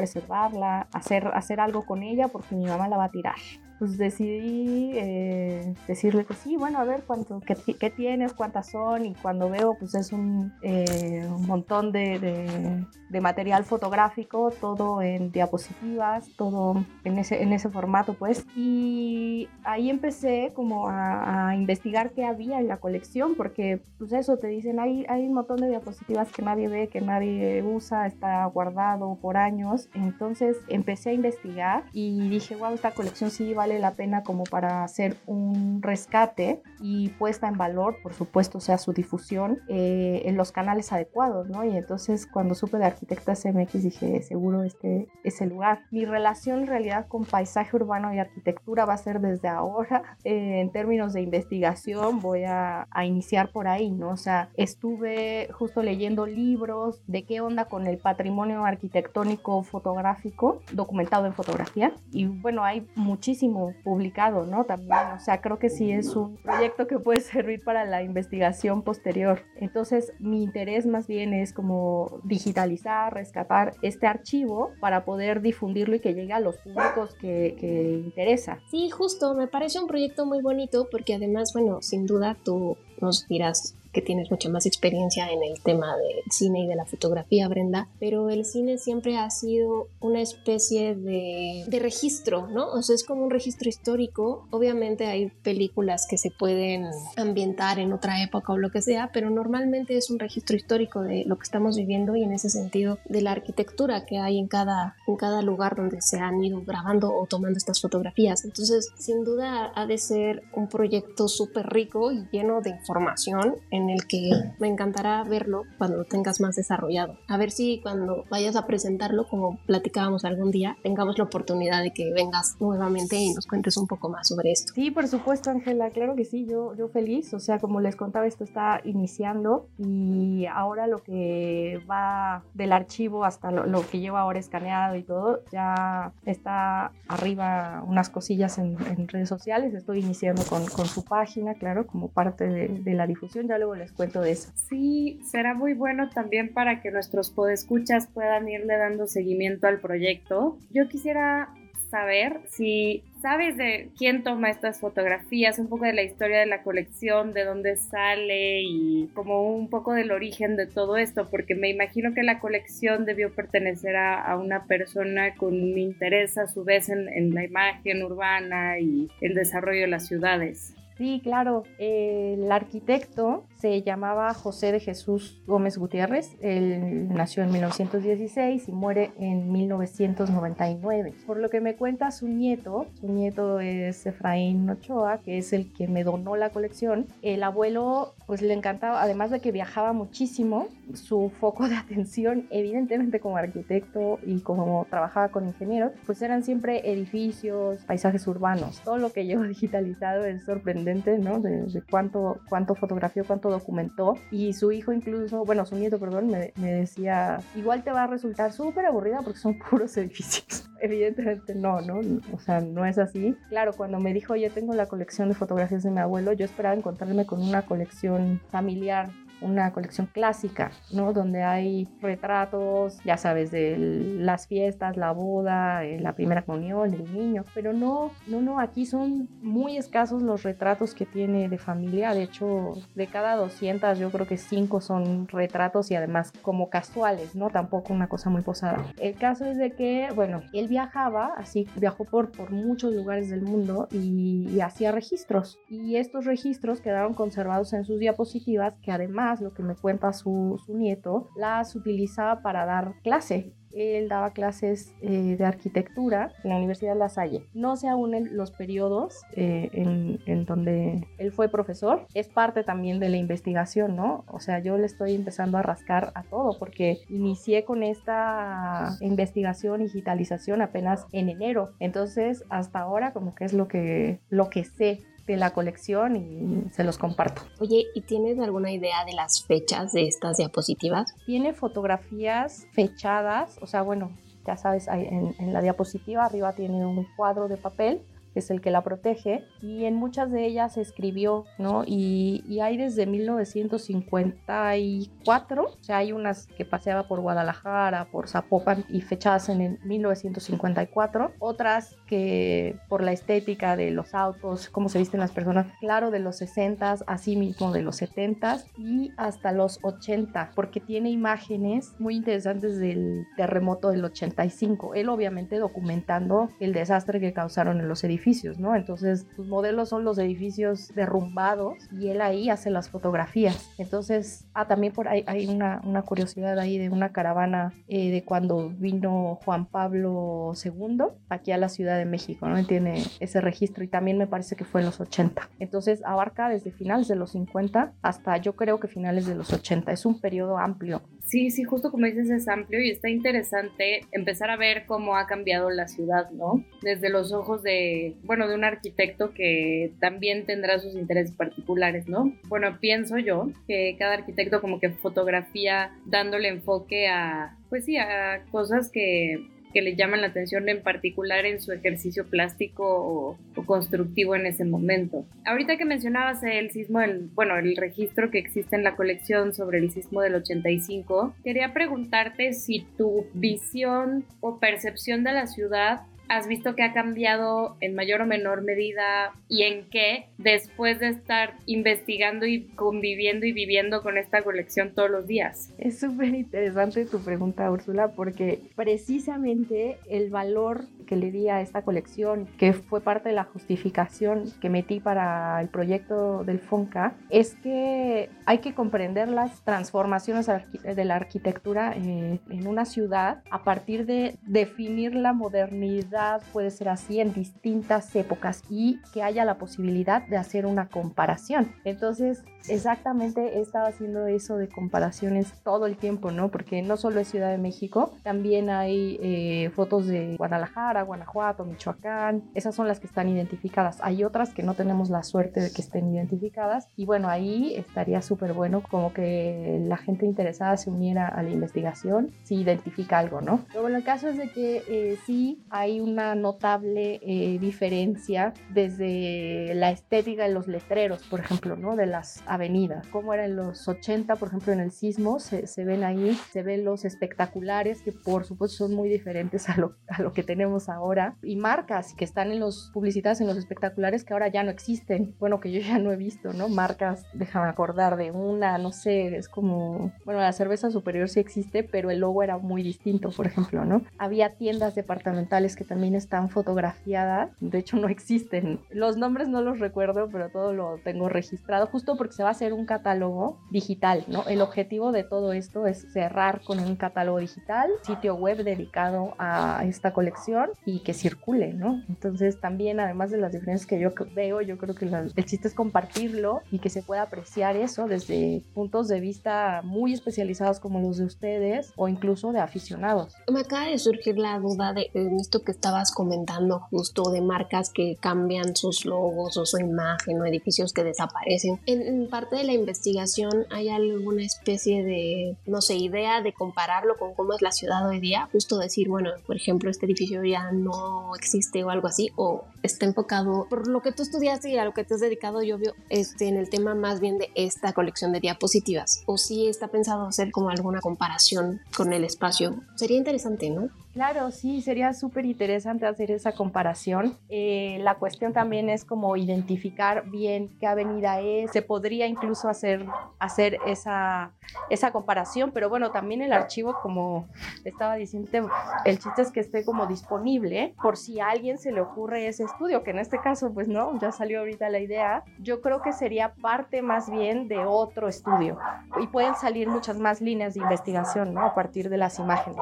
hacer, 0.93 1.29
hacer 1.35 1.61
algo 1.61 1.87
con 1.87 2.03
ella? 2.03 2.29
Porque 2.29 2.55
mi 2.55 2.67
mamá 2.67 2.89
la 2.89 2.97
va 2.97 3.05
a 3.05 3.11
tirar 3.11 3.37
pues 3.79 3.99
decidí 3.99 4.93
eh, 4.95 5.75
decirle 5.87 6.25
que 6.25 6.35
sí, 6.35 6.57
bueno, 6.57 6.79
a 6.79 6.85
ver 6.85 7.03
cuánto, 7.07 7.41
qué, 7.41 7.55
qué, 7.75 7.91
tienes, 7.91 8.33
cuántas 8.33 8.71
son, 8.71 9.05
y 9.05 9.15
cuando 9.15 9.51
veo, 9.51 9.77
pues 9.79 9.95
es 9.95 10.13
un, 10.13 10.53
eh, 10.63 11.27
un 11.29 11.47
montón 11.47 11.93
de, 11.93 12.19
de, 12.19 12.87
de, 13.11 13.21
material 13.21 13.65
fotográfico, 13.65 14.51
todo 14.61 15.03
en 15.03 15.31
diapositivas, 15.31 16.29
todo 16.37 16.85
en 17.05 17.19
ese, 17.19 17.43
en 17.43 17.53
ese 17.53 17.69
formato, 17.69 18.15
pues. 18.15 18.47
Y 18.57 19.49
ahí 19.65 19.91
empecé 19.91 20.53
como 20.55 20.89
a, 20.89 21.49
a, 21.49 21.57
investigar 21.57 22.13
qué 22.13 22.25
había 22.25 22.61
en 22.61 22.69
la 22.69 22.79
colección, 22.79 23.35
porque 23.37 23.83
pues 23.99 24.13
eso, 24.13 24.39
te 24.39 24.47
dicen, 24.47 24.81
hay, 24.81 25.05
hay 25.09 25.27
un 25.27 25.35
montón 25.35 25.59
de 25.59 25.69
diapositivas 25.69 26.33
que 26.33 26.43
nadie 26.43 26.69
ve, 26.69 26.89
que 26.89 27.01
nadie 27.01 27.63
usa, 27.63 28.07
está 28.07 28.45
guardado 28.47 29.19
por 29.21 29.37
años. 29.37 29.89
Entonces 29.95 30.57
empecé 30.69 31.11
a 31.11 31.13
investigar 31.13 31.85
y 31.93 32.29
dije, 32.29 32.57
wow, 32.57 32.73
esta 32.73 32.93
colección 32.93 33.31
sí 33.31 33.53
va 33.53 33.66
vale 33.67 33.81
la 33.81 33.95
pena 33.95 34.23
como 34.23 34.45
para 34.45 34.85
hacer 34.85 35.17
un 35.27 35.83
rescate 35.83 36.63
y 36.81 37.09
puesta 37.09 37.49
en 37.49 37.59
valor, 37.59 37.97
por 38.01 38.15
supuesto, 38.15 38.61
sea 38.61 38.79
su 38.79 38.93
difusión 38.93 39.59
eh, 39.69 40.23
en 40.27 40.37
los 40.37 40.53
canales 40.53 40.93
adecuados, 40.93 41.49
¿no? 41.49 41.65
Y 41.65 41.77
entonces 41.77 42.29
cuando 42.29 42.55
supe 42.55 42.79
de 42.79 42.85
Arquitectas 42.85 43.45
MX 43.45 43.83
dije, 43.83 44.23
seguro 44.23 44.63
este 44.63 45.09
es 45.25 45.41
el 45.41 45.49
lugar. 45.49 45.81
Mi 45.91 46.05
relación 46.05 46.61
en 46.61 46.67
realidad 46.69 47.09
con 47.09 47.25
paisaje 47.25 47.75
urbano 47.75 48.15
y 48.15 48.21
arquitectura 48.21 48.85
va 48.85 48.95
a 48.95 48.99
ser 48.99 49.21
desde 49.21 49.49
ahora. 49.49 50.03
Eh, 50.25 50.61
en 50.61 50.73
términos 50.73 51.13
de 51.13 51.21
investigación 51.21 52.21
voy 52.21 52.45
a, 52.45 52.89
a 52.91 53.05
iniciar 53.05 53.53
por 53.53 53.69
ahí, 53.69 53.91
¿no? 53.91 54.11
O 54.11 54.17
sea, 54.17 54.49
estuve 54.57 55.49
justo 55.53 55.83
leyendo 55.83 56.27
libros 56.27 57.03
de 57.07 57.25
qué 57.25 57.41
onda 57.41 57.67
con 57.67 57.87
el 57.87 57.99
patrimonio 57.99 58.65
arquitectónico 58.65 59.63
fotográfico 59.63 60.63
documentado 60.73 61.27
en 61.27 61.33
fotografía 61.33 61.93
y 62.11 62.27
bueno, 62.27 62.65
hay 62.65 62.87
muchísimos 62.97 63.56
publicado, 63.85 64.45
¿no? 64.47 64.65
También, 64.65 64.99
o 65.15 65.21
sea, 65.21 65.41
creo 65.41 65.59
que 65.59 65.71
sí 65.71 65.93
es 65.93 66.15
un 66.15 66.37
proyecto 66.37 66.87
que 66.87 66.99
puede 66.99 67.21
servir 67.33 67.63
para 67.63 67.85
la 67.85 68.03
investigación 68.03 68.83
posterior. 68.83 69.43
Entonces, 69.57 70.13
mi 70.19 70.43
interés 70.43 70.87
más 70.87 71.07
bien 71.07 71.33
es 71.33 71.53
como 71.53 72.21
digitalizar, 72.25 73.15
rescatar 73.15 73.75
este 73.83 74.07
archivo 74.07 74.71
para 74.81 75.05
poder 75.05 75.41
difundirlo 75.41 75.97
y 75.97 76.01
que 76.01 76.15
llegue 76.15 76.33
a 76.33 76.41
los 76.41 76.57
públicos 76.59 77.15
que, 77.21 77.57
que 77.59 78.03
interesa. 78.05 78.59
Sí, 78.71 78.91
justo, 78.91 79.35
me 79.35 79.47
parece 79.47 79.81
un 79.81 79.87
proyecto 79.87 80.27
muy 80.27 80.41
bonito 80.43 80.89
porque 80.91 81.15
además, 81.15 81.53
bueno, 81.53 81.83
sin 81.83 82.07
duda 82.07 82.37
tú 82.45 82.77
nos 83.01 83.27
dirás 83.29 83.77
que 83.97 84.03
tienes 84.03 84.31
mucha 84.31 84.51
más 84.51 84.67
experiencia 84.67 85.31
en 85.31 85.43
el 85.43 85.59
tema 85.63 85.97
del 85.97 86.23
cine 86.31 86.65
y 86.65 86.67
de 86.67 86.77
la 86.77 86.85
fotografía, 86.85 87.49
Brenda, 87.49 87.89
pero 87.99 88.29
el 88.29 88.45
cine 88.45 88.77
siempre 88.77 89.17
ha 89.17 89.31
sido 89.31 89.89
una 90.01 90.21
especie 90.21 90.95
de, 90.95 91.65
de 91.67 91.79
registro, 91.79 92.47
¿no? 92.49 92.71
O 92.73 92.83
sea, 92.83 92.95
es 92.95 93.05
como 93.05 93.25
un 93.25 93.31
registro 93.31 93.71
histórico. 93.71 94.49
Obviamente 94.51 95.07
hay 95.07 95.31
películas 95.43 96.07
que 96.07 96.19
se 96.19 96.31
pueden 96.31 96.85
ambientar 97.17 97.79
en 97.79 97.95
otra 97.95 98.23
época 98.23 98.53
o 98.53 98.59
lo 98.59 98.69
que 98.71 98.83
sea, 98.83 99.09
pero 99.15 99.31
normalmente 99.31 99.97
es 99.97 100.11
un 100.11 100.19
registro 100.19 100.57
histórico 100.57 101.01
de 101.01 101.25
lo 101.25 101.39
que 101.39 101.45
estamos 101.45 101.79
viviendo 101.79 102.17
y 102.17 102.23
en 102.23 102.35
ese 102.35 102.51
sentido 102.51 102.99
de 103.07 103.23
la 103.23 103.33
arquitectura 103.33 104.05
que 104.05 104.19
hay 104.19 104.39
en 104.39 104.47
cada, 104.47 104.97
en 105.07 105.17
cada 105.17 105.41
lugar 105.41 105.75
donde 105.75 106.03
se 106.03 106.19
han 106.19 106.45
ido 106.45 106.61
grabando 106.67 107.17
o 107.17 107.25
tomando 107.25 107.57
estas 107.57 107.81
fotografías. 107.81 108.45
Entonces, 108.45 108.93
sin 108.99 109.25
duda 109.25 109.73
ha 109.75 109.87
de 109.87 109.97
ser 109.97 110.43
un 110.53 110.69
proyecto 110.69 111.29
súper 111.29 111.67
rico 111.69 112.13
y 112.13 112.27
lleno 112.31 112.61
de 112.61 112.69
información 112.69 113.57
en 113.71 113.86
el 113.91 114.07
que 114.07 114.31
me 114.59 114.69
encantará 114.69 115.23
verlo 115.25 115.65
cuando 115.79 115.99
lo 115.99 116.05
tengas 116.05 116.41
más 116.41 116.57
desarrollado. 116.57 117.17
A 117.29 117.37
ver 117.37 117.51
si 117.51 117.81
cuando 117.83 118.25
vayas 118.31 118.57
a 118.57 118.67
presentarlo, 118.67 119.27
como 119.29 119.59
platicábamos 119.67 120.25
algún 120.25 120.51
día, 120.51 120.77
tengamos 120.83 121.19
la 121.19 121.25
oportunidad 121.25 121.83
de 121.83 121.93
que 121.93 122.13
vengas 122.13 122.57
nuevamente 122.61 123.17
y 123.17 123.33
nos 123.33 123.47
cuentes 123.47 123.77
un 123.77 123.87
poco 123.87 124.09
más 124.09 124.29
sobre 124.29 124.53
esto. 124.53 124.73
Sí, 124.75 124.91
por 124.91 125.09
supuesto, 125.09 125.51
Ángela, 125.51 125.91
claro 125.91 126.17
que 126.17 126.25
sí, 126.25 126.47
yo, 126.47 126.75
yo 126.75 126.89
feliz, 126.89 127.33
o 127.35 127.41
sea, 127.41 127.59
como 127.59 127.81
les 127.81 127.97
contaba, 127.97 128.27
esto 128.27 128.45
está 128.45 128.81
iniciando 128.85 129.69
y 129.79 130.47
ahora 130.47 130.87
lo 130.87 130.99
que 130.99 131.81
va 131.91 132.43
del 132.55 132.73
archivo 132.73 133.25
hasta 133.25 133.51
lo, 133.51 133.87
que 133.87 134.01
llevo 134.01 134.17
ahora 134.17 134.39
escaneado 134.39 134.97
y 134.97 135.03
todo, 135.03 135.43
ya 135.53 136.13
está 136.25 136.93
arriba 137.09 137.85
unas 137.87 138.11
cosillas 138.11 138.59
en, 138.59 138.77
redes 139.09 139.29
sociales, 139.29 139.75
estoy 139.75 140.01
iniciando 140.01 140.43
con, 140.49 140.67
con, 140.67 140.87
su 140.87 141.05
página, 141.05 141.55
claro, 141.55 141.87
como 141.87 142.09
parte 142.09 142.49
de, 142.49 142.69
de, 142.69 142.95
la 142.95 143.07
difusión, 143.07 143.47
ya 143.47 143.59
luego 143.59 143.76
les 143.77 143.93
cuento 143.93 144.21
de 144.21 144.33
eso. 144.33 144.51
Sí, 144.69 145.21
será 145.25 145.55
muy 145.55 145.75
bueno 145.75 146.09
también 146.11 146.53
para 146.53 146.81
que 146.81 146.91
nuestros 146.91 147.31
podescuchas 147.31 148.07
puedan 148.07 148.49
irle 148.49 148.77
dando 148.77 149.07
seguimiento 149.07 149.67
al 149.67 149.81
proyecto. 149.81 150.59
Yo 150.71 150.89
quisiera 150.89 151.49
saber 151.91 152.41
si 152.49 153.05
sabes 153.23 153.57
de 153.57 153.91
quién 153.97 154.23
toma 154.23 154.51
estas 154.51 154.81
fotografías, 154.81 155.59
un 155.59 155.69
poco 155.69 155.85
de 155.85 155.93
la 155.93 156.03
historia 156.03 156.41
de 156.41 156.47
la 156.47 156.63
colección, 156.63 157.33
de 157.33 157.45
dónde 157.45 157.77
sale 157.77 158.63
y 158.63 159.09
como 159.15 159.55
un 159.55 159.69
poco 159.69 159.95
del 159.95 160.11
origen 160.11 160.57
de 160.57 160.67
todo 160.67 160.97
esto, 160.97 161.29
porque 161.31 161.55
me 161.55 161.71
imagino 161.71 162.15
que 162.15 162.23
la 162.23 162.41
colección 162.41 163.05
debió 163.05 163.35
pertenecer 163.35 163.97
a, 163.97 164.37
una 164.37 164.67
persona 164.67 165.35
con 165.35 165.55
un 165.55 165.79
interés 165.79 166.37
a 166.39 166.47
su 166.47 166.65
vez 166.65 166.89
en 166.89 167.35
la 167.35 167.45
imagen 167.45 168.03
urbana 168.03 168.79
y 168.79 169.09
el 169.21 169.35
desarrollo 169.35 169.83
de 169.83 169.87
las 169.87 170.07
ciudades. 170.07 170.75
Sí, 170.97 171.21
claro. 171.23 171.65
el 171.79 172.51
arquitecto 172.51 173.45
se 173.59 173.83
llamaba 173.83 174.33
José 174.33 174.73
de 174.73 174.81
Jesús 174.81 175.43
Gómez 175.47 175.77
Gutiérrez. 175.77 176.37
Él 176.41 177.09
nació 177.09 177.43
en 177.43 177.53
1916 177.53 178.69
y 178.69 178.73
muere 178.73 179.13
en 179.19 179.53
1999. 179.53 181.13
Por 181.27 181.39
lo 181.39 181.51
que 181.51 181.61
me 181.61 181.77
cuenta 181.77 182.11
su 182.11 182.29
nieto, 182.29 182.87
su 182.99 183.09
nieto 183.09 183.61
es 183.61 184.07
Efraín 184.07 184.71
Ochoa, 184.71 185.19
que 185.19 185.37
es 185.37 185.53
el 185.53 185.71
que 185.73 185.87
me 185.87 186.03
donó 186.03 186.37
la 186.37 186.49
colección. 186.49 187.07
El 187.21 187.43
abuelo, 187.43 188.15
pues 188.27 188.41
le 188.41 188.55
encantaba, 188.55 189.03
además 189.03 189.31
de 189.31 189.41
que 189.41 189.53
viajaba 189.53 189.93
muchísimo, 189.93 190.69
su 190.95 191.31
foco 191.41 191.69
de 191.69 191.77
atención, 191.77 192.47
evidentemente 192.51 193.21
como 193.21 193.37
arquitecto 193.37 194.19
y 194.25 194.41
como 194.41 194.87
trabajaba 194.89 195.29
con 195.29 195.47
ingenieros, 195.47 195.93
pues 196.07 196.23
eran 196.23 196.43
siempre 196.43 196.91
edificios, 196.91 197.85
paisajes 197.85 198.27
urbanos. 198.27 198.81
Todo 198.83 198.97
lo 198.97 199.13
que 199.13 199.27
llevo 199.27 199.43
digitalizado 199.47 200.25
es 200.25 200.45
sorprendente 200.45 200.86
¿no? 200.95 201.41
De, 201.41 201.83
cuánto, 201.91 202.41
cuánto 202.49 202.75
fotografió, 202.75 203.25
cuánto 203.25 203.51
documentó. 203.51 204.15
Y 204.31 204.53
su 204.53 204.73
hijo 204.73 204.93
incluso, 204.93 205.45
bueno, 205.45 205.67
su 205.67 205.77
nieto, 205.77 205.99
perdón, 205.99 206.29
me, 206.29 206.53
me 206.57 206.73
decía, 206.73 207.39
igual 207.55 207.83
te 207.83 207.91
va 207.91 208.05
a 208.05 208.07
resultar 208.07 208.53
súper 208.53 208.87
aburrida 208.87 209.21
porque 209.23 209.39
son 209.39 209.59
puros 209.71 209.97
edificios. 209.97 210.69
Evidentemente 210.81 211.55
no, 211.55 211.81
¿no? 211.81 212.01
O 212.33 212.39
sea, 212.39 212.61
no 212.61 212.85
es 212.85 212.99
así. 212.99 213.37
Claro, 213.49 213.73
cuando 213.73 213.99
me 213.99 214.13
dijo, 214.13 214.35
oye, 214.35 214.51
tengo 214.51 214.75
la 214.75 214.87
colección 214.87 215.29
de 215.29 215.35
fotografías 215.35 215.83
de 215.83 215.91
mi 215.91 215.99
abuelo, 215.99 216.33
yo 216.33 216.45
esperaba 216.45 216.75
encontrarme 216.75 217.27
con 217.27 217.43
una 217.43 217.63
colección 217.63 218.41
familiar 218.51 219.09
una 219.41 219.73
colección 219.73 220.07
clásica, 220.07 220.71
¿no? 220.93 221.13
Donde 221.13 221.43
hay 221.43 221.89
retratos, 222.01 223.01
ya 223.05 223.17
sabes, 223.17 223.51
de 223.51 223.77
las 224.19 224.47
fiestas, 224.47 224.97
la 224.97 225.13
boda, 225.13 225.85
eh, 225.85 226.01
la 226.01 226.15
primera 226.15 226.43
comunión, 226.43 226.93
el 226.95 227.13
niño, 227.13 227.45
pero 227.55 227.73
no, 227.73 228.11
no, 228.27 228.41
no, 228.41 228.61
aquí 228.61 228.87
son 228.87 229.29
muy 229.43 229.77
escasos 229.77 230.23
los 230.23 230.43
retratos 230.43 230.95
que 230.95 231.07
tiene 231.07 231.49
de 231.49 231.59
familia, 231.59 232.15
de 232.15 232.23
hecho, 232.23 232.73
de 232.95 233.07
cada 233.07 233.37
200 233.37 233.99
yo 233.99 234.11
creo 234.11 234.27
que 234.27 234.37
5 234.37 234.81
son 234.81 235.29
retratos 235.29 235.91
y 235.91 235.97
además 235.97 236.33
como 236.43 236.71
casuales, 236.71 237.35
¿no? 237.35 237.51
Tampoco 237.51 237.93
una 237.93 238.09
cosa 238.09 238.31
muy 238.31 238.43
posada. 238.43 238.85
El 238.99 239.15
caso 239.15 239.45
es 239.45 239.59
de 239.59 239.73
que, 239.73 240.09
bueno, 240.15 240.43
él 240.53 240.69
viajaba, 240.69 241.35
así 241.37 241.69
viajó 241.77 242.05
por, 242.05 242.33
por 242.33 242.51
muchos 242.51 242.95
lugares 242.95 243.29
del 243.31 243.43
mundo 243.43 243.89
y, 243.91 244.49
y 244.51 244.61
hacía 244.61 244.93
registros 244.93 245.59
y 245.69 245.97
estos 245.97 246.25
registros 246.25 246.81
quedaron 246.81 247.15
conservados 247.15 247.73
en 247.73 247.85
sus 247.85 247.99
diapositivas 247.99 248.75
que 248.83 248.93
además 248.93 249.36
lo 249.41 249.53
que 249.53 249.63
me 249.63 249.75
cuenta 249.75 250.13
su, 250.13 250.61
nieto, 250.69 251.29
las 251.37 251.75
utilizaba 251.77 252.43
para 252.43 252.67
dar 252.67 252.95
clase 253.03 253.55
él 253.77 254.09
daba 254.09 254.31
clases 254.31 254.95
eh, 255.03 255.37
de 255.39 255.45
arquitectura 255.45 256.33
en 256.43 256.51
la 256.51 256.57
Universidad 256.57 256.95
de 256.95 256.99
La 256.99 257.09
Salle. 257.09 257.47
No 257.53 257.77
sé 257.77 257.89
aún 257.89 258.07
los 258.33 258.51
periodos 258.51 259.23
eh, 259.33 259.69
en, 259.73 260.45
donde 260.45 261.07
él 261.19 261.33
fue 261.33 261.49
profesor. 261.49 262.07
Es 262.15 262.29
parte 262.29 262.65
también 262.65 263.01
de 263.01 263.09
la 263.09 263.17
investigación, 263.17 263.97
¿no? 263.97 264.25
O 264.29 264.41
sea, 264.41 264.61
yo 264.61 264.79
le 264.79 264.87
estoy 264.87 265.15
empezando 265.15 265.59
a 265.59 265.63
rascar 265.63 266.13
a 266.15 266.23
todo 266.23 266.59
porque 266.59 267.01
inicié 267.11 267.65
con 267.65 267.83
esta 267.83 268.97
investigación, 269.01 269.81
digitalización 269.81 270.63
apenas 270.63 271.07
en 271.13 271.29
enero. 271.29 271.73
Entonces, 271.79 272.45
hasta 272.49 272.81
ahora 272.81 273.13
como 273.13 273.35
que 273.35 273.45
es 273.45 273.53
lo 273.53 273.69
que, 273.69 274.21
lo 274.31 274.49
que 274.49 274.65
sé 274.65 275.01
de 275.27 275.37
la 275.37 275.51
colección 275.51 276.17
y 276.17 276.71
se 276.71 276.85
los 276.85 276.99
comparto. 276.99 277.43
Oye, 277.59 277.87
¿y 277.95 278.03
tienes 278.03 278.39
alguna 278.39 278.71
idea 278.71 279.05
de 279.05 279.13
las 279.13 279.45
fechas 279.45 279.93
de 279.93 280.07
estas 280.07 280.37
diapositivas? 280.37 281.13
Tiene 281.27 281.53
fotografías 281.53 282.67
fechadas, 282.73 283.59
o 283.61 283.67
sea, 283.67 283.83
bueno, 283.83 284.13
ya 284.47 284.57
sabes, 284.57 284.87
en, 284.89 285.35
en 285.39 285.53
la 285.53 285.61
diapositiva 285.61 286.25
arriba 286.25 286.53
tiene 286.53 286.87
un 286.87 287.07
cuadro 287.17 287.49
de 287.49 287.57
papel 287.57 288.03
es 288.41 288.51
el 288.51 288.61
que 288.61 288.71
la 288.71 288.83
protege, 288.83 289.45
y 289.63 289.85
en 289.85 289.95
muchas 289.95 290.31
de 290.31 290.45
ellas 290.47 290.77
escribió, 290.77 291.45
¿no? 291.59 291.85
Y, 291.87 292.45
y, 292.49 292.61
hay 292.61 292.77
desde 292.77 293.07
1954, 293.07 295.65
o 295.65 295.77
sea, 295.81 295.97
hay 295.99 296.13
unas 296.13 296.47
que 296.47 296.65
paseaba 296.65 297.09
por 297.09 297.21
Guadalajara, 297.21 298.09
por 298.11 298.29
Zapopan 298.29 298.85
y 298.89 299.01
fechadas 299.01 299.49
en 299.49 299.61
el 299.61 299.79
1954, 299.85 301.33
otras 301.39 301.97
que 302.07 302.77
por 302.89 303.03
la 303.03 303.13
estética 303.13 303.77
de 303.77 303.91
los 303.91 304.15
autos, 304.15 304.69
cómo 304.69 304.89
se 304.89 304.99
visten 304.99 305.21
las 305.21 305.33
personas, 305.33 305.67
claro, 305.81 306.11
de 306.11 306.21
los 306.21 306.41
60s, 306.41 307.05
así 307.07 307.37
mismo 307.37 307.73
de 307.73 307.83
los 307.83 308.01
70s 308.01 308.65
y 308.77 309.13
hasta 309.17 309.53
los 309.53 309.79
80, 309.83 310.53
porque 310.55 310.81
tiene 310.81 311.11
imágenes 311.11 311.95
muy 311.99 312.17
interesantes 312.17 312.79
del 312.79 313.27
terremoto 313.37 313.91
del 313.91 314.05
85, 314.05 314.95
él 314.95 315.09
obviamente 315.09 315.59
documentando 315.59 316.51
el 316.61 316.73
desastre 316.73 317.21
que 317.21 317.33
causaron 317.33 317.81
en 317.81 317.89
los 317.89 318.05
edificios 318.05 318.26
¿no? 318.59 318.75
Entonces, 318.75 319.27
sus 319.37 319.47
modelos 319.47 319.89
son 319.89 320.05
los 320.05 320.19
edificios 320.19 320.93
derrumbados 320.95 321.75
y 321.93 322.09
él 322.09 322.21
ahí 322.21 322.51
hace 322.51 322.71
las 322.71 322.89
fotografías. 322.89 323.71
Entonces, 323.79 324.49
ah, 324.53 324.67
también 324.67 324.93
por 324.93 325.07
ahí 325.07 325.23
hay 325.27 325.47
una, 325.47 325.81
curiosidad 326.03 326.59
ahí 326.59 326.77
de 326.77 326.89
una 326.89 327.13
caravana 327.13 327.73
eh, 327.89 328.11
de 328.11 328.25
cuando 328.25 328.71
vino 328.71 329.39
Juan 329.45 329.67
Pablo 329.67 330.53
II 330.63 331.05
aquí 331.29 331.53
a 331.53 331.59
la 331.59 331.69
Ciudad 331.69 331.97
de 331.97 332.05
México, 332.05 332.49
¿no? 332.49 332.57
tiene 332.67 333.05
ese 333.21 333.41
registro 333.41 333.85
y 333.85 333.89
también 333.89 334.19
me 334.19 334.27
parece 334.27 334.57
que 334.57 334.65
fue 334.65 334.81
en 334.81 334.87
los 334.87 335.01
80. 335.01 335.49
Entonces, 335.61 336.03
abarca 336.05 336.49
desde 336.49 336.73
finales 336.73 337.07
de 337.07 337.17
los 337.17 337.31
50 337.33 337.93
hasta 338.03 338.37
yo 338.39 338.57
creo 338.57 338.81
que 338.81 338.89
finales 338.89 339.27
de 339.27 339.37
los 339.37 339.53
80. 339.53 339.93
Es 339.93 340.05
un 340.05 340.21
periodo 340.21 340.59
amplio. 340.59 341.03
Sí, 341.27 341.51
sí, 341.51 341.65
justo 341.65 341.91
como 341.91 342.07
dices, 342.07 342.31
es 342.31 342.47
amplio 342.47 342.81
y 342.81 342.91
está 342.91 343.09
interesante 343.09 344.07
empezar 344.13 344.49
a 344.49 344.57
ver 344.57 344.87
cómo 344.87 345.17
ha 345.17 345.27
cambiado 345.27 345.71
la 345.71 345.89
ciudad, 345.89 346.31
¿no? 346.31 346.65
Desde 346.83 347.11
los 347.11 347.33
ojos 347.33 347.65
de 347.65 348.15
bueno, 348.23 348.47
de 348.47 348.55
un 348.55 348.63
arquitecto 348.63 349.35
que 349.35 349.93
también 350.01 350.47
tendrá 350.47 350.79
sus 350.79 350.95
intereses 350.95 351.35
particulares, 351.35 352.07
¿no? 352.07 352.33
Bueno, 352.49 352.79
pienso 352.81 353.19
yo 353.19 353.51
que 353.67 353.97
cada 353.99 354.15
arquitecto 354.15 354.61
como 354.61 354.79
que 354.79 354.91
fotografía 354.91 355.91
dándole 356.05 356.47
enfoque 356.47 357.09
a, 357.09 357.57
pues 357.71 357.85
sí, 357.85 357.97
a 357.97 358.45
cosas 358.53 358.91
que 358.93 359.49
que 359.77 359.83
le 359.83 359.95
llaman 359.95 360.23
la 360.23 360.29
atención 360.29 360.71
en 360.71 360.81
particular 360.81 361.45
en 361.45 361.61
su 361.61 361.71
ejercicio 361.71 362.25
plástico 362.25 363.37
o, 363.55 363.65
constructivo 363.67 364.35
en 364.35 364.47
ese 364.47 364.65
momento. 364.65 365.27
Ahorita 365.45 365.77
que 365.77 365.85
mencionabas 365.85 366.43
el 366.45 366.71
sismo, 366.71 367.01
bueno, 367.35 367.59
el 367.59 367.77
registro 367.77 368.31
que 368.31 368.39
existe 368.39 368.75
en 368.75 368.85
la 368.85 368.97
colección 368.97 369.53
sobre 369.53 369.81
el 369.81 369.91
sismo 369.91 370.23
del 370.23 370.37
85, 370.37 371.35
quería 371.45 371.75
preguntarte 371.75 372.55
si 372.55 372.87
tu 372.97 373.27
visión 373.35 374.25
o 374.41 374.59
percepción 374.59 375.25
de 375.25 375.35
la 375.35 375.47
ciudad 375.47 376.01
has 376.29 376.47
visto 376.49 376.75
que 376.75 376.83
ha 376.83 376.93
cambiado 376.93 377.77
en 377.81 377.95
mayor 377.95 378.23
o 378.23 378.27
menor 378.27 378.63
medida 378.63 379.33
y 379.49 379.63
en 379.63 379.89
qué 379.91 380.27
después 380.39 381.01
de 381.01 381.09
estar 381.09 381.55
investigando 381.67 382.47
y 382.47 382.63
conviviendo 382.75 383.47
y 383.47 383.53
viviendo 383.53 384.03
con 384.03 384.19
esta 384.19 384.43
colección 384.43 384.93
todos 384.95 385.11
los 385.11 385.27
días? 385.27 385.73
Es 385.79 386.01
súper 386.01 386.35
interesante 386.35 387.05
tu 387.05 387.21
pregunta, 387.21 387.71
Úrsula, 387.71 388.09
porque 388.09 388.61
precisamente 388.75 389.99
el 390.09 390.31
valor 390.31 390.85
que 391.07 391.17
le 391.17 391.31
di 391.31 391.49
a 391.49 391.61
esta 391.61 391.83
colección, 391.83 392.47
que 392.59 392.73
fue 392.73 393.01
parte 393.01 393.31
de 393.31 393.35
la 393.35 393.45
justificación 393.45 394.45
que 394.61 394.69
metí 394.69 395.01
para 395.01 395.61
el 395.61 395.69
proyecto 395.69 396.45
del 396.45 396.59
FONCA, 396.59 397.15
es 397.31 397.55
que 397.55 398.29
hay 398.45 398.59
que 398.59 398.75
comprender 398.75 399.29
las 399.29 399.63
transformaciones 399.63 400.47
de 400.47 401.05
la 401.05 401.17
arquitectura 401.17 401.95
eh, 401.97 402.41
en 402.51 402.67
una 402.67 402.85
ciudad 402.85 403.43
a 403.51 403.65
partir 403.65 404.07
de 404.07 404.37
definir 404.43 405.15
la 405.15 405.33
modernidad, 405.33 406.16
puede 406.53 406.71
ser 406.71 406.89
así, 406.89 407.21
en 407.21 407.33
distintas 407.33 408.15
épocas 408.17 408.63
y 408.69 409.01
que 409.13 409.23
haya 409.23 409.45
la 409.45 409.59
posibilidad 409.59 410.27
de 410.27 410.37
hacer 410.37 410.67
una 410.67 410.89
comparación. 410.89 411.73
Entonces, 411.85 412.43
exactamente 412.69 413.57
he 413.57 413.61
estado 413.61 413.87
haciendo 413.87 414.27
eso 414.27 414.57
de 414.57 414.69
comparaciones 414.69 415.53
todo 415.63 415.87
el 415.87 415.97
tiempo, 415.97 416.31
¿no? 416.31 416.51
Porque 416.51 416.83
no 416.83 416.97
solo 416.97 417.21
es 417.21 417.29
Ciudad 417.29 417.51
de 417.51 417.59
México, 417.59 418.13
también 418.23 418.71
hay 418.71 419.19
eh, 419.23 419.71
fotos 419.75 420.07
de 420.07 420.37
Guadalajara, 420.37 421.03
Guanajuato, 421.03 421.65
Michoacán, 421.65 422.45
esas 422.55 422.75
son 422.75 422.89
las 422.89 423.01
que 423.01 423.07
están 423.07 423.29
identificadas. 423.29 423.99
Hay 424.03 424.25
otras 424.25 424.53
que 424.53 424.63
no 424.63 424.75
tenemos 424.75 425.11
la 425.11 425.23
suerte 425.23 425.61
de 425.61 425.71
que 425.71 425.83
estén 425.83 426.13
identificadas 426.15 426.89
y 426.97 427.05
bueno, 427.05 427.29
ahí 427.29 427.75
estaría 427.77 428.23
súper 428.23 428.53
bueno 428.53 428.83
como 428.83 429.13
que 429.13 429.81
la 429.87 429.97
gente 429.97 430.27
interesada 430.27 430.77
se 430.77 430.91
uniera 430.91 431.29
a 431.29 431.43
la 431.43 431.51
investigación 431.51 432.31
si 432.45 432.57
identifica 432.57 433.19
algo, 433.19 433.41
¿no? 433.41 433.61
Pero 433.69 433.83
bueno, 433.83 433.97
el 433.97 434.05
caso 434.05 434.29
es 434.29 434.37
de 434.37 434.51
que 434.51 434.83
eh, 434.89 435.19
sí 435.27 435.65
hay 435.71 436.01
una 436.07 436.35
notable 436.35 437.21
eh, 437.23 437.59
diferencia 437.59 438.55
desde 438.73 439.75
la 439.75 439.91
estética 439.91 440.45
de 440.45 440.55
los 440.55 440.69
letreros, 440.69 441.23
por 441.25 441.41
ejemplo, 441.41 441.77
¿no? 441.77 441.97
De 441.97 442.07
las 442.07 442.43
avenidas. 442.47 443.07
Como 443.09 443.35
era 443.35 443.45
en 443.45 443.57
los 443.57 443.89
80, 443.89 444.37
por 444.37 444.49
ejemplo, 444.49 444.73
en 444.73 444.81
el 444.81 444.91
sismo, 444.91 445.41
se, 445.41 445.67
se 445.67 445.85
ven 445.85 446.05
ahí, 446.05 446.39
se 446.53 446.63
ven 446.63 446.85
los 446.85 447.05
espectaculares 447.05 448.03
que 448.03 448.13
por 448.13 448.45
supuesto 448.45 448.79
son 448.79 448.95
muy 448.95 449.09
diferentes 449.09 449.69
a 449.69 449.77
lo, 449.77 449.97
a 450.09 450.23
lo 450.23 450.33
que 450.33 450.43
tenemos 450.43 450.89
ahora 450.89 451.37
y 451.43 451.57
marcas 451.57 452.15
que 452.15 452.25
están 452.25 452.51
en 452.51 452.61
los 452.61 452.91
publicitadas 452.93 453.41
en 453.41 453.47
los 453.47 453.57
espectaculares 453.57 454.25
que 454.25 454.33
ahora 454.33 454.49
ya 454.49 454.63
no 454.63 454.71
existen. 454.71 455.35
Bueno, 455.39 455.61
que 455.61 455.73
yo 455.73 455.81
ya 455.81 455.99
no 455.99 456.13
he 456.13 456.17
visto, 456.17 456.53
¿no? 456.53 456.69
Marcas, 456.69 457.25
déjame 457.33 457.69
acordar 457.69 458.17
de 458.17 458.31
una, 458.31 458.79
no 458.79 458.93
sé, 458.93 459.37
es 459.37 459.49
como, 459.49 460.13
bueno, 460.25 460.41
la 460.41 460.53
cerveza 460.53 460.91
superior 460.91 461.29
sí 461.29 461.41
existe, 461.41 461.83
pero 461.83 462.11
el 462.11 462.21
logo 462.21 462.43
era 462.43 462.59
muy 462.59 462.83
distinto, 462.83 463.31
por 463.31 463.47
ejemplo, 463.47 463.85
¿no? 463.85 464.03
Había 464.19 464.51
tiendas 464.57 464.95
departamentales 464.95 465.77
que 465.77 465.85
también 465.85 465.96
están 466.05 466.49
fotografiadas, 466.49 467.51
de 467.61 467.79
hecho 467.79 467.97
no 467.97 468.09
existen. 468.09 468.81
Los 468.91 469.17
nombres 469.17 469.49
no 469.49 469.63
los 469.63 469.79
recuerdo, 469.79 470.29
pero 470.31 470.51
todo 470.51 470.73
lo 470.73 470.99
tengo 471.05 471.29
registrado, 471.29 471.87
justo 471.87 472.17
porque 472.17 472.35
se 472.35 472.43
va 472.43 472.51
a 472.51 472.53
hacer 472.53 472.73
un 472.73 472.87
catálogo 472.87 473.59
digital, 473.71 474.25
¿no? 474.29 474.45
El 474.47 474.61
objetivo 474.61 475.13
de 475.13 475.25
todo 475.25 475.53
esto 475.53 475.87
es 475.87 476.13
cerrar 476.13 476.63
con 476.65 476.81
un 476.81 476.97
catálogo 476.97 477.39
digital, 477.39 477.91
sitio 478.03 478.35
web 478.35 478.63
dedicado 478.63 479.35
a 479.39 479.85
esta 479.85 480.13
colección 480.13 480.71
y 480.85 481.01
que 481.01 481.15
circule, 481.15 481.73
¿no? 481.73 482.03
Entonces 482.09 482.61
también, 482.61 483.01
además 483.01 483.31
de 483.31 483.39
las 483.39 483.53
diferencias 483.53 483.87
que 483.87 484.01
yo 484.01 484.13
veo, 484.35 484.61
yo 484.61 484.79
creo 484.79 484.95
que 484.95 485.07
el 485.07 485.45
chiste 485.45 485.69
es 485.69 485.75
compartirlo 485.75 486.63
y 486.71 486.79
que 486.79 486.91
se 486.91 487.03
pueda 487.03 487.23
apreciar 487.23 487.77
eso 487.77 488.07
desde 488.07 488.63
puntos 488.75 489.09
de 489.09 489.21
vista 489.21 489.81
muy 489.85 490.13
especializados 490.13 490.81
como 490.81 491.01
los 491.01 491.19
de 491.19 491.25
ustedes 491.25 491.93
o 491.97 492.09
incluso 492.09 492.53
de 492.53 492.61
aficionados. 492.61 493.35
Me 493.53 493.61
acaba 493.61 493.87
de 493.87 493.99
surgir 493.99 494.39
la 494.39 494.59
duda 494.59 494.93
de, 494.93 495.11
esto 495.41 495.63
que 495.63 495.71
estabas 495.87 496.11
comentando 496.11 496.81
justo 496.91 497.31
de 497.31 497.41
marcas 497.41 497.91
que 497.91 498.17
cambian 498.19 498.75
sus 498.75 499.05
logos 499.05 499.57
o 499.57 499.65
su 499.65 499.79
imagen 499.79 500.41
o 500.41 500.45
edificios 500.45 500.93
que 500.93 501.05
desaparecen. 501.05 501.79
En, 501.87 502.29
parte 502.29 502.57
de 502.57 502.65
la 502.65 502.73
investigación 502.73 503.67
hay 503.71 503.89
alguna 503.89 504.43
especie 504.43 505.05
de, 505.05 505.57
no 505.65 505.81
sé, 505.81 505.95
idea 505.95 506.43
de 506.43 506.53
compararlo 506.53 507.17
con 507.17 507.35
cómo 507.35 507.55
es 507.55 507.63
la 507.63 507.71
ciudad 507.71 508.09
hoy 508.09 508.19
día, 508.19 508.49
justo 508.51 508.79
decir, 508.79 509.09
bueno, 509.09 509.31
por 509.47 509.55
ejemplo, 509.55 509.89
este 509.89 510.07
edificio 510.07 510.43
ya 510.45 510.73
no 510.73 511.37
existe 511.37 511.85
o 511.85 511.91
algo 511.91 512.09
así, 512.09 512.33
o 512.35 512.65
está 512.83 513.07
enfocado 513.07 513.69
por 513.71 513.87
lo 513.87 514.03
que 514.03 514.11
tú 514.11 514.25
estudiaste 514.25 514.71
y 514.71 514.79
a 514.79 514.85
lo 514.85 514.93
que 514.93 515.05
te 515.05 515.15
has 515.15 515.21
dedicado, 515.21 515.63
yo 515.63 515.79
veo 515.79 515.95
este, 516.09 516.49
en 516.49 516.57
el 516.57 516.69
tema 516.69 516.97
más 516.97 517.21
bien 517.21 517.39
de 517.39 517.51
esta 517.55 517.93
colección 517.93 518.33
de 518.33 518.41
diapositivas, 518.41 519.23
o 519.27 519.39
si 519.39 519.69
está 519.69 519.87
pensado 519.87 520.27
hacer 520.27 520.51
como 520.51 520.69
alguna 520.69 521.01
comparación 521.01 521.81
con 521.97 522.13
el 522.13 522.25
espacio. 522.25 522.75
Sería 522.97 523.19
interesante, 523.19 523.71
¿no? 523.71 523.89
Claro, 524.17 524.51
sí, 524.51 524.81
sería 524.81 525.13
súper 525.13 525.45
interesante 525.45 526.07
hacer 526.07 526.31
esa 526.31 526.53
comparación. 526.53 527.37
Eh, 527.51 527.99
la 528.01 528.15
cuestión 528.15 528.55
también 528.55 528.89
es 528.89 529.05
como 529.05 529.37
identificar 529.37 530.31
bien 530.31 530.75
qué 530.81 530.87
avenida 530.87 531.41
es. 531.43 531.71
Se 531.73 531.83
podría 531.83 532.27
incluso 532.27 532.71
hacer, 532.71 533.05
hacer 533.39 533.77
esa, 533.87 534.53
esa 534.89 535.13
comparación, 535.13 535.71
pero 535.71 535.91
bueno, 535.91 536.13
también 536.13 536.41
el 536.41 536.55
archivo, 536.55 536.97
como 537.03 537.47
estaba 537.85 538.15
diciendo, 538.15 538.71
el 539.05 539.19
chiste 539.19 539.43
es 539.43 539.51
que 539.51 539.61
esté 539.61 539.85
como 539.85 540.07
disponible 540.07 540.95
por 541.03 541.19
si 541.19 541.39
a 541.41 541.51
alguien 541.51 541.77
se 541.77 541.93
le 541.93 542.01
ocurre 542.01 542.47
ese 542.47 542.65
estudio, 542.65 543.03
que 543.03 543.11
en 543.11 543.19
este 543.19 543.39
caso, 543.39 543.75
pues 543.75 543.87
no, 543.87 544.19
ya 544.19 544.33
salió 544.33 544.61
ahorita 544.61 544.89
la 544.89 545.01
idea. 545.01 545.45
Yo 545.59 545.83
creo 545.83 546.01
que 546.01 546.15
sería 546.15 546.55
parte 546.55 547.03
más 547.03 547.31
bien 547.31 547.69
de 547.69 547.85
otro 547.85 548.29
estudio 548.29 548.79
y 549.21 549.27
pueden 549.27 549.57
salir 549.57 549.89
muchas 549.89 550.19
más 550.19 550.41
líneas 550.41 550.73
de 550.73 550.81
investigación, 550.81 551.53
¿no? 551.53 551.61
A 551.61 551.75
partir 551.75 552.09
de 552.09 552.17
las 552.17 552.39
imágenes. 552.39 552.81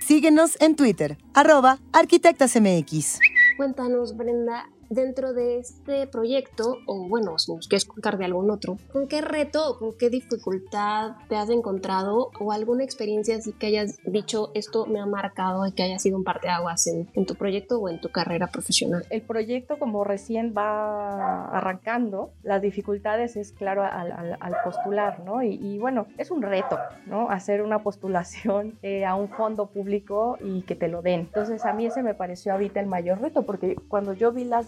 Síguenos 0.00 0.56
en 0.60 0.76
Twitter, 0.76 1.18
arroba 1.34 1.78
arquitectasmx. 1.92 3.18
Cuéntanos, 3.56 4.16
Brenda, 4.16 4.68
dentro 4.90 5.32
de 5.32 5.58
este 5.58 6.06
proyecto, 6.06 6.78
o 6.86 7.08
bueno, 7.08 7.38
si 7.38 7.52
nos 7.54 7.68
quieres 7.68 7.84
contar 7.84 8.18
de 8.18 8.24
algún 8.24 8.50
otro, 8.50 8.76
¿con 8.92 9.08
qué 9.08 9.20
reto 9.20 9.70
o 9.70 9.78
con 9.78 9.92
qué 9.98 10.10
dificultad 10.10 11.12
te 11.28 11.36
has 11.36 11.50
encontrado 11.50 12.30
o 12.40 12.52
alguna 12.52 12.84
experiencia 12.84 13.36
así 13.36 13.52
que 13.52 13.66
hayas 13.66 13.98
dicho 14.04 14.50
esto 14.54 14.86
me 14.86 15.00
ha 15.00 15.06
marcado 15.06 15.66
y 15.66 15.72
que 15.72 15.82
haya 15.82 15.98
sido 15.98 16.16
un 16.16 16.24
parteaguas 16.24 16.86
en, 16.86 17.08
en 17.14 17.26
tu 17.26 17.34
proyecto 17.34 17.78
o 17.78 17.88
en 17.88 18.00
tu 18.00 18.10
carrera 18.10 18.48
profesional? 18.48 19.04
El 19.10 19.22
proyecto 19.22 19.78
como 19.78 20.04
recién 20.04 20.54
va 20.56 21.46
arrancando, 21.48 22.32
las 22.42 22.62
dificultades 22.62 23.36
es 23.36 23.52
claro 23.52 23.82
al, 23.82 24.36
al, 24.40 24.54
postular, 24.64 25.20
¿no? 25.24 25.42
Y, 25.42 25.54
y, 25.54 25.78
bueno, 25.78 26.06
es 26.18 26.30
un 26.30 26.42
reto, 26.42 26.78
¿no? 27.06 27.30
Hacer 27.30 27.62
una 27.62 27.82
postulación 27.82 28.78
eh, 28.82 29.04
a 29.04 29.14
un 29.14 29.28
fondo 29.28 29.66
público 29.66 30.38
y 30.42 30.62
que 30.62 30.74
te 30.74 30.88
lo 30.88 31.02
den. 31.02 31.20
Entonces 31.20 31.64
a 31.64 31.72
mí 31.72 31.86
ese 31.86 32.02
me 32.02 32.14
pareció 32.14 32.52
ahorita 32.52 32.80
el 32.80 32.86
mayor 32.86 33.20
reto 33.20 33.42
porque 33.42 33.76
cuando 33.88 34.12
yo 34.12 34.32
vi 34.32 34.44
las 34.44 34.66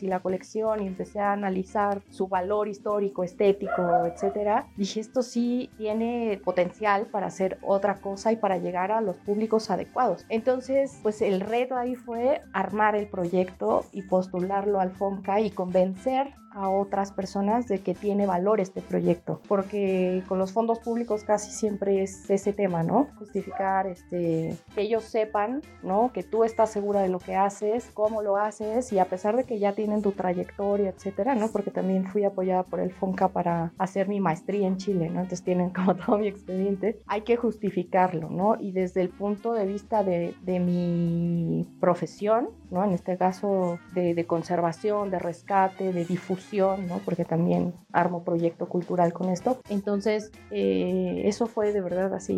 y 0.00 0.06
la 0.06 0.20
colección 0.20 0.82
y 0.82 0.86
empecé 0.86 1.20
a 1.20 1.32
analizar 1.32 2.02
su 2.10 2.28
valor 2.28 2.68
histórico, 2.68 3.24
estético, 3.24 4.06
etcétera, 4.06 4.66
dije 4.76 5.00
esto 5.00 5.22
sí 5.22 5.70
tiene 5.76 6.40
potencial 6.44 7.06
para 7.06 7.26
hacer 7.26 7.58
otra 7.62 8.00
cosa 8.00 8.32
y 8.32 8.36
para 8.36 8.58
llegar 8.58 8.92
a 8.92 9.00
los 9.00 9.16
públicos 9.16 9.70
adecuados. 9.70 10.24
Entonces, 10.28 10.98
pues 11.02 11.22
el 11.22 11.40
reto 11.40 11.76
ahí 11.76 11.94
fue 11.94 12.40
armar 12.52 12.96
el 12.96 13.08
proyecto 13.08 13.84
y 13.92 14.02
postularlo 14.02 14.80
al 14.80 14.92
FONCA 14.92 15.40
y 15.40 15.50
convencer 15.50 16.34
a 16.54 16.68
otras 16.68 17.12
personas 17.12 17.66
de 17.66 17.80
que 17.80 17.94
tiene 17.94 18.26
valor 18.26 18.60
este 18.60 18.80
proyecto, 18.80 19.40
porque 19.48 20.22
con 20.28 20.38
los 20.38 20.52
fondos 20.52 20.78
públicos 20.78 21.24
casi 21.24 21.50
siempre 21.50 22.02
es 22.02 22.28
ese 22.30 22.52
tema, 22.52 22.82
¿no? 22.82 23.08
Justificar 23.18 23.86
este, 23.86 24.56
que 24.74 24.82
ellos 24.82 25.04
sepan, 25.04 25.62
¿no? 25.82 26.12
Que 26.12 26.22
tú 26.22 26.44
estás 26.44 26.70
segura 26.70 27.00
de 27.02 27.08
lo 27.08 27.18
que 27.18 27.34
haces, 27.34 27.90
cómo 27.92 28.22
lo 28.22 28.36
haces 28.36 28.92
y 28.92 28.98
a 28.98 29.06
pesar 29.06 29.36
de 29.36 29.44
que 29.44 29.58
ya 29.58 29.74
tienen 29.74 30.02
tu 30.02 30.12
trayectoria, 30.12 30.90
etcétera, 30.90 31.34
¿no? 31.34 31.48
Porque 31.48 31.70
también 31.70 32.06
fui 32.06 32.24
apoyada 32.24 32.62
por 32.62 32.80
el 32.80 32.92
FONCA 32.92 33.28
para 33.28 33.72
hacer 33.78 34.08
mi 34.08 34.20
maestría 34.20 34.66
en 34.66 34.76
Chile, 34.76 35.10
¿no? 35.10 35.20
Entonces 35.20 35.42
tienen 35.42 35.70
como 35.70 35.96
todo 36.06 36.18
mi 36.18 36.28
expediente, 36.28 37.00
hay 37.06 37.22
que 37.22 37.36
justificarlo, 37.36 38.30
¿no? 38.30 38.56
Y 38.60 38.72
desde 38.72 39.00
el 39.00 39.08
punto 39.08 39.52
de 39.52 39.66
vista 39.66 40.04
de, 40.04 40.34
de 40.42 40.60
mi 40.60 41.66
profesión, 41.80 42.50
¿no? 42.70 42.84
En 42.84 42.92
este 42.92 43.16
caso 43.16 43.78
de, 43.94 44.14
de 44.14 44.26
conservación, 44.26 45.10
de 45.10 45.18
rescate, 45.18 45.92
de 45.92 46.04
difusión, 46.04 46.43
¿no? 46.52 47.00
Porque 47.04 47.24
también 47.24 47.74
armo 47.92 48.24
proyecto 48.24 48.68
cultural 48.68 49.12
con 49.12 49.28
esto. 49.30 49.60
Entonces, 49.68 50.30
eh, 50.50 51.22
eso 51.24 51.46
fue 51.46 51.72
de 51.72 51.80
verdad 51.80 52.14
así 52.14 52.34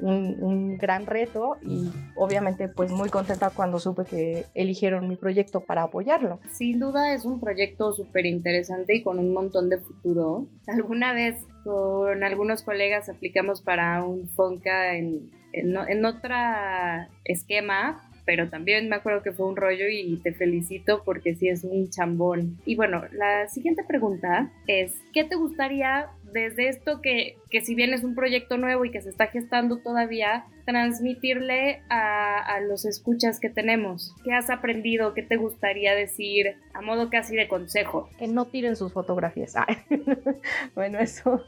un, 0.00 0.36
un, 0.40 0.76
gran 0.76 1.06
reto 1.06 1.56
y 1.62 1.90
obviamente 2.16 2.68
pues 2.68 2.90
muy 2.90 3.08
contenta 3.08 3.50
cuando 3.50 3.78
supe 3.78 4.04
que 4.04 4.46
eligieron 4.54 5.08
mi 5.08 5.16
proyecto 5.16 5.60
para 5.60 5.84
apoyarlo. 5.84 6.40
Sin 6.50 6.80
duda 6.80 7.14
es 7.14 7.24
un 7.24 7.40
proyecto 7.40 7.92
súper 7.92 8.26
interesante 8.26 8.96
y 8.96 9.02
con 9.02 9.18
un 9.18 9.32
montón 9.32 9.68
de 9.68 9.78
futuro. 9.78 10.46
Alguna 10.66 11.12
vez 11.12 11.36
con 11.62 12.22
algunos 12.22 12.62
colegas 12.62 13.08
aplicamos 13.08 13.62
para 13.62 14.04
un 14.04 14.28
FONCA 14.28 14.96
en, 14.96 15.30
en, 15.52 15.76
en 15.76 16.04
otro 16.04 16.34
esquema, 17.24 18.10
pero 18.24 18.48
también 18.48 18.88
me 18.88 18.96
acuerdo 18.96 19.22
que 19.22 19.32
fue 19.32 19.46
un 19.46 19.56
rollo 19.56 19.86
y 19.88 20.16
te 20.22 20.32
felicito 20.32 21.02
porque 21.04 21.34
sí 21.34 21.48
es 21.48 21.64
un 21.64 21.90
chambón. 21.90 22.58
Y 22.64 22.76
bueno, 22.76 23.02
la 23.12 23.48
siguiente 23.48 23.84
pregunta 23.84 24.50
es, 24.66 24.94
¿qué 25.12 25.24
te 25.24 25.36
gustaría 25.36 26.08
desde 26.32 26.68
esto 26.68 27.00
que, 27.00 27.36
que 27.54 27.60
si 27.60 27.76
bien 27.76 27.94
es 27.94 28.02
un 28.02 28.16
proyecto 28.16 28.58
nuevo 28.58 28.84
y 28.84 28.90
que 28.90 29.00
se 29.00 29.10
está 29.10 29.28
gestando 29.28 29.76
todavía, 29.76 30.44
transmitirle 30.64 31.82
a, 31.88 32.58
los 32.66 32.84
escuchas 32.84 33.38
que 33.38 33.50
tenemos? 33.50 34.14
¿Qué 34.24 34.32
has 34.32 34.48
aprendido? 34.50 35.12
¿Qué 35.12 35.22
te 35.22 35.36
gustaría 35.36 35.94
decir 35.94 36.56
a 36.72 36.80
modo 36.80 37.10
casi 37.10 37.36
de 37.36 37.46
consejo? 37.46 38.08
Que 38.18 38.26
no 38.26 38.46
tiren 38.46 38.74
sus 38.74 38.92
fotografías. 38.92 39.54
bueno, 40.74 40.98
eso 40.98 41.44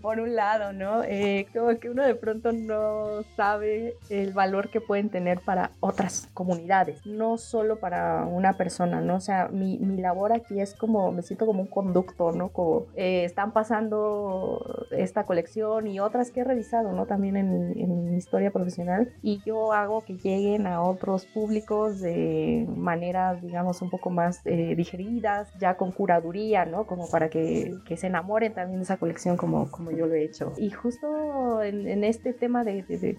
por 0.00 0.20
un 0.20 0.34
lado, 0.34 0.72
¿no? 0.72 1.02
Eh, 1.02 1.46
como 1.52 1.78
que 1.78 1.90
uno 1.90 2.04
de 2.04 2.14
pronto 2.14 2.52
no 2.52 3.22
sabe 3.36 3.96
el 4.08 4.32
valor 4.32 4.70
que 4.70 4.80
pueden 4.80 5.10
tener 5.10 5.40
para 5.40 5.72
otras 5.80 6.28
comunidades, 6.32 7.04
no 7.04 7.36
solo 7.36 7.80
para 7.80 8.24
una 8.24 8.56
persona, 8.56 9.00
¿no? 9.00 9.16
O 9.16 9.20
sea, 9.20 9.48
mi, 9.48 9.78
mi 9.78 10.00
labor 10.00 10.32
aquí 10.32 10.60
es 10.60 10.74
como, 10.74 11.10
me 11.10 11.22
siento 11.22 11.46
como 11.46 11.62
un 11.62 11.68
conductor, 11.68 12.36
¿no? 12.36 12.50
Como 12.50 12.86
eh, 12.94 13.24
están 13.24 13.52
pasando 13.52 14.86
esta 14.90 15.24
colección 15.24 15.49
y 15.56 16.00
otras 16.00 16.30
que 16.30 16.40
he 16.40 16.44
revisado, 16.44 16.92
¿no? 16.92 17.06
También 17.06 17.36
en, 17.36 17.78
en 17.78 18.10
mi 18.10 18.16
historia 18.16 18.50
profesional 18.50 19.12
y 19.22 19.42
yo 19.44 19.72
hago 19.72 20.02
que 20.02 20.16
lleguen 20.16 20.66
a 20.66 20.82
otros 20.82 21.26
públicos 21.26 22.00
de 22.00 22.66
maneras, 22.76 23.42
digamos, 23.42 23.82
un 23.82 23.90
poco 23.90 24.10
más 24.10 24.40
eh, 24.44 24.74
digeridas, 24.76 25.52
ya 25.58 25.76
con 25.76 25.92
curaduría, 25.92 26.64
¿no? 26.64 26.86
Como 26.86 27.08
para 27.10 27.28
que, 27.28 27.74
que, 27.84 27.96
se 27.96 28.06
enamoren 28.06 28.54
también 28.54 28.78
de 28.78 28.84
esa 28.84 28.96
colección 28.96 29.36
como, 29.36 29.70
como 29.70 29.90
yo 29.90 30.06
lo 30.06 30.14
he 30.14 30.24
hecho. 30.24 30.52
Y 30.56 30.70
justo 30.70 31.62
en, 31.62 31.86
en 31.86 32.04
este 32.04 32.32
tema 32.32 32.64
de, 32.64 32.82
de, 32.82 32.98
de, 32.98 33.18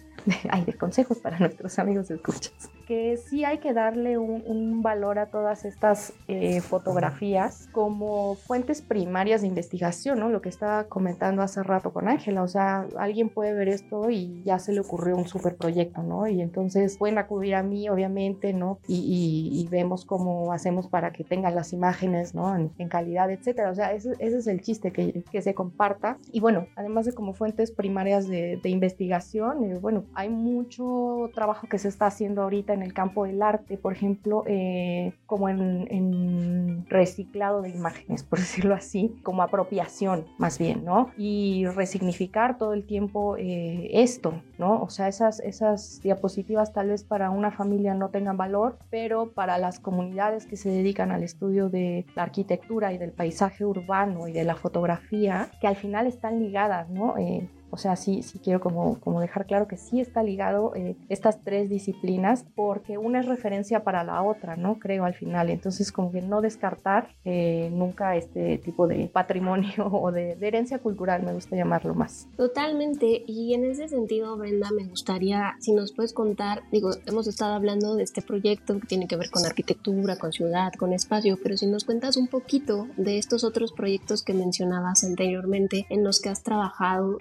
de, 0.65 0.73
consejos 0.73 1.19
para 1.19 1.37
nuestros 1.39 1.77
amigos 1.79 2.09
escuchas, 2.11 2.69
que 2.87 3.17
sí 3.17 3.45
hay 3.45 3.59
que 3.59 3.73
darle 3.73 4.17
un, 4.17 4.43
un 4.45 4.81
valor 4.81 5.19
a 5.19 5.27
todas 5.27 5.65
estas 5.65 6.13
eh, 6.27 6.61
fotografías 6.61 7.67
como 7.71 8.35
fuentes 8.35 8.81
primarias 8.81 9.41
de 9.41 9.47
investigación, 9.47 10.19
¿no? 10.19 10.29
Lo 10.29 10.41
que 10.41 10.49
estaba 10.49 10.85
comentando 10.85 11.41
hace 11.41 11.61
rato 11.63 11.91
con 11.91 12.07
Ángela, 12.21 12.43
o 12.43 12.47
sea, 12.47 12.87
alguien 12.99 13.29
puede 13.29 13.53
ver 13.53 13.67
esto 13.67 14.11
y 14.11 14.43
ya 14.43 14.59
se 14.59 14.73
le 14.73 14.79
ocurrió 14.79 15.17
un 15.17 15.27
super 15.27 15.55
proyecto, 15.55 16.03
¿no? 16.03 16.27
Y 16.27 16.39
entonces 16.39 16.97
pueden 16.99 17.17
acudir 17.17 17.55
a 17.55 17.63
mí, 17.63 17.89
obviamente, 17.89 18.53
¿no? 18.53 18.77
Y, 18.87 19.49
y, 19.51 19.67
vemos 19.69 20.05
cómo 20.05 20.53
hacemos 20.53 20.87
para 20.87 21.11
que 21.11 21.23
tengan 21.23 21.55
las 21.55 21.73
imágenes, 21.73 22.35
¿no? 22.35 22.55
En, 22.55 22.71
en 22.77 22.89
calidad, 22.89 23.31
etcétera. 23.31 23.71
O 23.71 23.75
sea, 23.75 23.93
ese, 23.93 24.11
ese, 24.19 24.37
es 24.37 24.47
el 24.47 24.61
chiste, 24.61 24.91
que, 24.91 25.23
que 25.31 25.41
se 25.41 25.55
comparta. 25.55 26.19
Y 26.31 26.41
bueno, 26.41 26.67
además 26.75 27.07
de 27.07 27.13
como 27.13 27.33
fuentes 27.33 27.71
primarias 27.71 28.27
de, 28.27 28.59
de 28.61 28.69
investigación, 28.69 29.63
eh, 29.63 29.79
bueno, 29.79 30.03
hay 30.13 30.29
mucho 30.29 31.31
trabajo 31.33 31.67
que 31.67 31.79
se 31.79 31.87
está 31.87 32.05
haciendo 32.05 32.43
ahorita 32.43 32.73
en 32.73 32.83
el 32.83 32.93
campo 32.93 33.25
del 33.25 33.41
arte, 33.41 33.77
por 33.77 33.93
ejemplo, 33.93 34.43
eh, 34.45 35.13
como 35.25 35.49
en, 35.49 35.87
en 35.89 36.85
reciclado 36.87 37.63
de 37.63 37.69
imágenes, 37.69 38.21
por 38.29 38.37
decirlo 38.37 38.75
así, 38.75 39.15
como 39.23 39.41
apropiación 39.41 40.25
más 40.37 40.59
bien, 40.59 40.85
¿no? 40.85 41.09
Y 41.17 41.65
resignificar 42.01 42.57
todo 42.57 42.73
el 42.73 42.83
tiempo 42.83 43.37
eh, 43.37 43.89
esto, 43.93 44.41
¿no? 44.57 44.81
O 44.81 44.89
sea, 44.89 45.07
esas, 45.07 45.39
esas 45.39 46.01
diapositivas 46.01 46.73
tal 46.73 46.89
vez 46.89 47.03
para 47.03 47.29
una 47.29 47.51
familia 47.51 47.93
no 47.93 48.09
tengan 48.09 48.37
valor, 48.37 48.77
pero 48.89 49.31
para 49.31 49.57
las 49.57 49.79
comunidades 49.79 50.45
que 50.47 50.57
se 50.57 50.69
dedican 50.69 51.11
al 51.11 51.23
estudio 51.23 51.69
de 51.69 52.05
la 52.15 52.23
arquitectura 52.23 52.91
y 52.91 52.97
del 52.97 53.11
paisaje 53.11 53.65
urbano 53.65 54.27
y 54.27 54.31
de 54.31 54.43
la 54.43 54.55
fotografía, 54.55 55.49
que 55.61 55.67
al 55.67 55.75
final 55.75 56.07
están 56.07 56.39
ligadas, 56.39 56.89
¿no? 56.89 57.17
Eh, 57.17 57.47
o 57.71 57.77
sea, 57.77 57.95
sí, 57.95 58.21
sí 58.21 58.39
quiero 58.39 58.59
como, 58.59 58.99
como 58.99 59.21
dejar 59.21 59.45
claro 59.45 59.67
que 59.67 59.77
sí 59.77 60.01
está 60.01 60.23
ligado 60.23 60.75
eh, 60.75 60.95
estas 61.09 61.41
tres 61.41 61.69
disciplinas 61.69 62.45
porque 62.55 62.97
una 62.97 63.21
es 63.21 63.25
referencia 63.25 63.83
para 63.83 64.03
la 64.03 64.21
otra, 64.21 64.57
¿no? 64.57 64.77
Creo 64.77 65.05
al 65.05 65.13
final. 65.13 65.49
Entonces, 65.49 65.91
como 65.91 66.11
que 66.11 66.21
no 66.21 66.41
descartar 66.41 67.15
eh, 67.23 67.69
nunca 67.71 68.15
este 68.15 68.57
tipo 68.57 68.87
de 68.87 69.07
patrimonio 69.07 69.87
o 69.91 70.11
de, 70.11 70.35
de, 70.35 70.47
herencia 70.47 70.79
cultural, 70.79 71.23
me 71.23 71.33
gusta 71.33 71.55
llamarlo 71.55 71.95
más. 71.95 72.27
Totalmente. 72.35 73.23
Y 73.25 73.53
en 73.53 73.65
ese 73.65 73.87
sentido, 73.87 74.37
Brenda, 74.37 74.69
me 74.75 74.85
gustaría, 74.85 75.55
si 75.59 75.73
nos 75.73 75.93
puedes 75.93 76.13
contar, 76.13 76.63
digo, 76.71 76.91
hemos 77.05 77.27
estado 77.27 77.53
hablando 77.53 77.95
de 77.95 78.03
este 78.03 78.21
proyecto 78.21 78.79
que 78.79 78.87
tiene 78.87 79.07
que 79.07 79.15
ver 79.15 79.29
con 79.29 79.45
arquitectura, 79.45 80.17
con 80.17 80.33
ciudad, 80.33 80.73
con 80.73 80.91
espacio, 80.91 81.37
pero 81.41 81.55
si 81.55 81.67
nos 81.67 81.85
cuentas 81.85 82.17
un 82.17 82.27
poquito 82.27 82.87
de 82.97 83.17
estos 83.17 83.45
otros 83.45 83.71
proyectos 83.71 84.23
que 84.23 84.33
mencionabas 84.33 85.03
anteriormente 85.03 85.85
en 85.89 86.03
los 86.03 86.19
que 86.19 86.29
has 86.29 86.43
trabajado, 86.43 87.17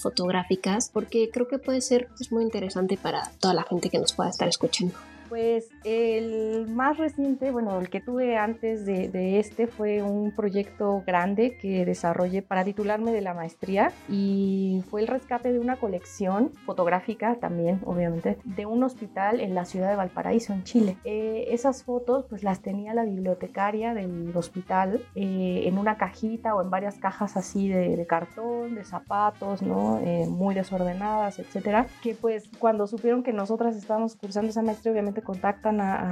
fotográficas 0.00 0.90
porque 0.92 1.30
creo 1.30 1.48
que 1.48 1.58
puede 1.58 1.80
ser 1.80 2.08
pues, 2.16 2.32
muy 2.32 2.42
interesante 2.42 2.96
para 2.96 3.30
toda 3.40 3.54
la 3.54 3.64
gente 3.64 3.90
que 3.90 3.98
nos 3.98 4.12
pueda 4.12 4.30
estar 4.30 4.48
escuchando. 4.48 4.94
Pues 5.28 5.70
el 5.84 6.68
más 6.68 6.96
reciente, 6.96 7.50
bueno, 7.50 7.78
el 7.80 7.90
que 7.90 8.00
tuve 8.00 8.36
antes 8.36 8.86
de, 8.86 9.08
de, 9.08 9.38
este 9.38 9.66
fue 9.66 10.02
un 10.02 10.34
proyecto 10.34 11.02
grande 11.06 11.56
que 11.60 11.84
desarrollé 11.84 12.42
para 12.42 12.64
titularme 12.64 13.12
de 13.12 13.20
la 13.20 13.34
maestría 13.34 13.92
y 14.08 14.82
fue 14.90 15.02
el 15.02 15.06
rescate 15.06 15.52
de 15.52 15.58
una 15.58 15.76
colección 15.76 16.50
fotográfica 16.64 17.36
también, 17.36 17.80
obviamente, 17.84 18.38
de 18.44 18.66
un 18.66 18.82
hospital 18.82 19.40
en 19.40 19.54
la 19.54 19.64
ciudad 19.64 19.90
de 19.90 19.96
Valparaíso, 19.96 20.52
en 20.52 20.64
Chile. 20.64 20.96
Eh, 21.04 21.46
esas 21.50 21.84
fotos 21.84 22.24
pues 22.28 22.42
las 22.42 22.60
tenía 22.60 22.94
la 22.94 23.04
bibliotecaria 23.04 23.94
del 23.94 24.32
hospital 24.36 25.04
eh, 25.14 25.62
en 25.64 25.78
una 25.78 25.96
cajita 25.96 26.54
o 26.54 26.62
en 26.62 26.70
varias 26.70 26.98
cajas 26.98 27.36
así 27.36 27.68
de, 27.68 27.96
de 27.96 28.06
cartón, 28.06 28.74
de 28.74 28.84
zapatos, 28.84 29.62
¿no? 29.62 30.00
Eh, 30.00 30.26
muy 30.28 30.54
desordenadas, 30.54 31.38
etcétera, 31.38 31.86
que 32.02 32.14
pues 32.14 32.48
cuando 32.58 32.86
supieron 32.86 33.22
que 33.22 33.32
nosotras 33.32 33.76
estábamos 33.76 34.16
cursando 34.16 34.50
esa 34.50 34.62
maestría, 34.62 34.92
obviamente 34.92 35.17
contactan 35.22 35.80
a, 35.80 35.90
a 35.94 36.10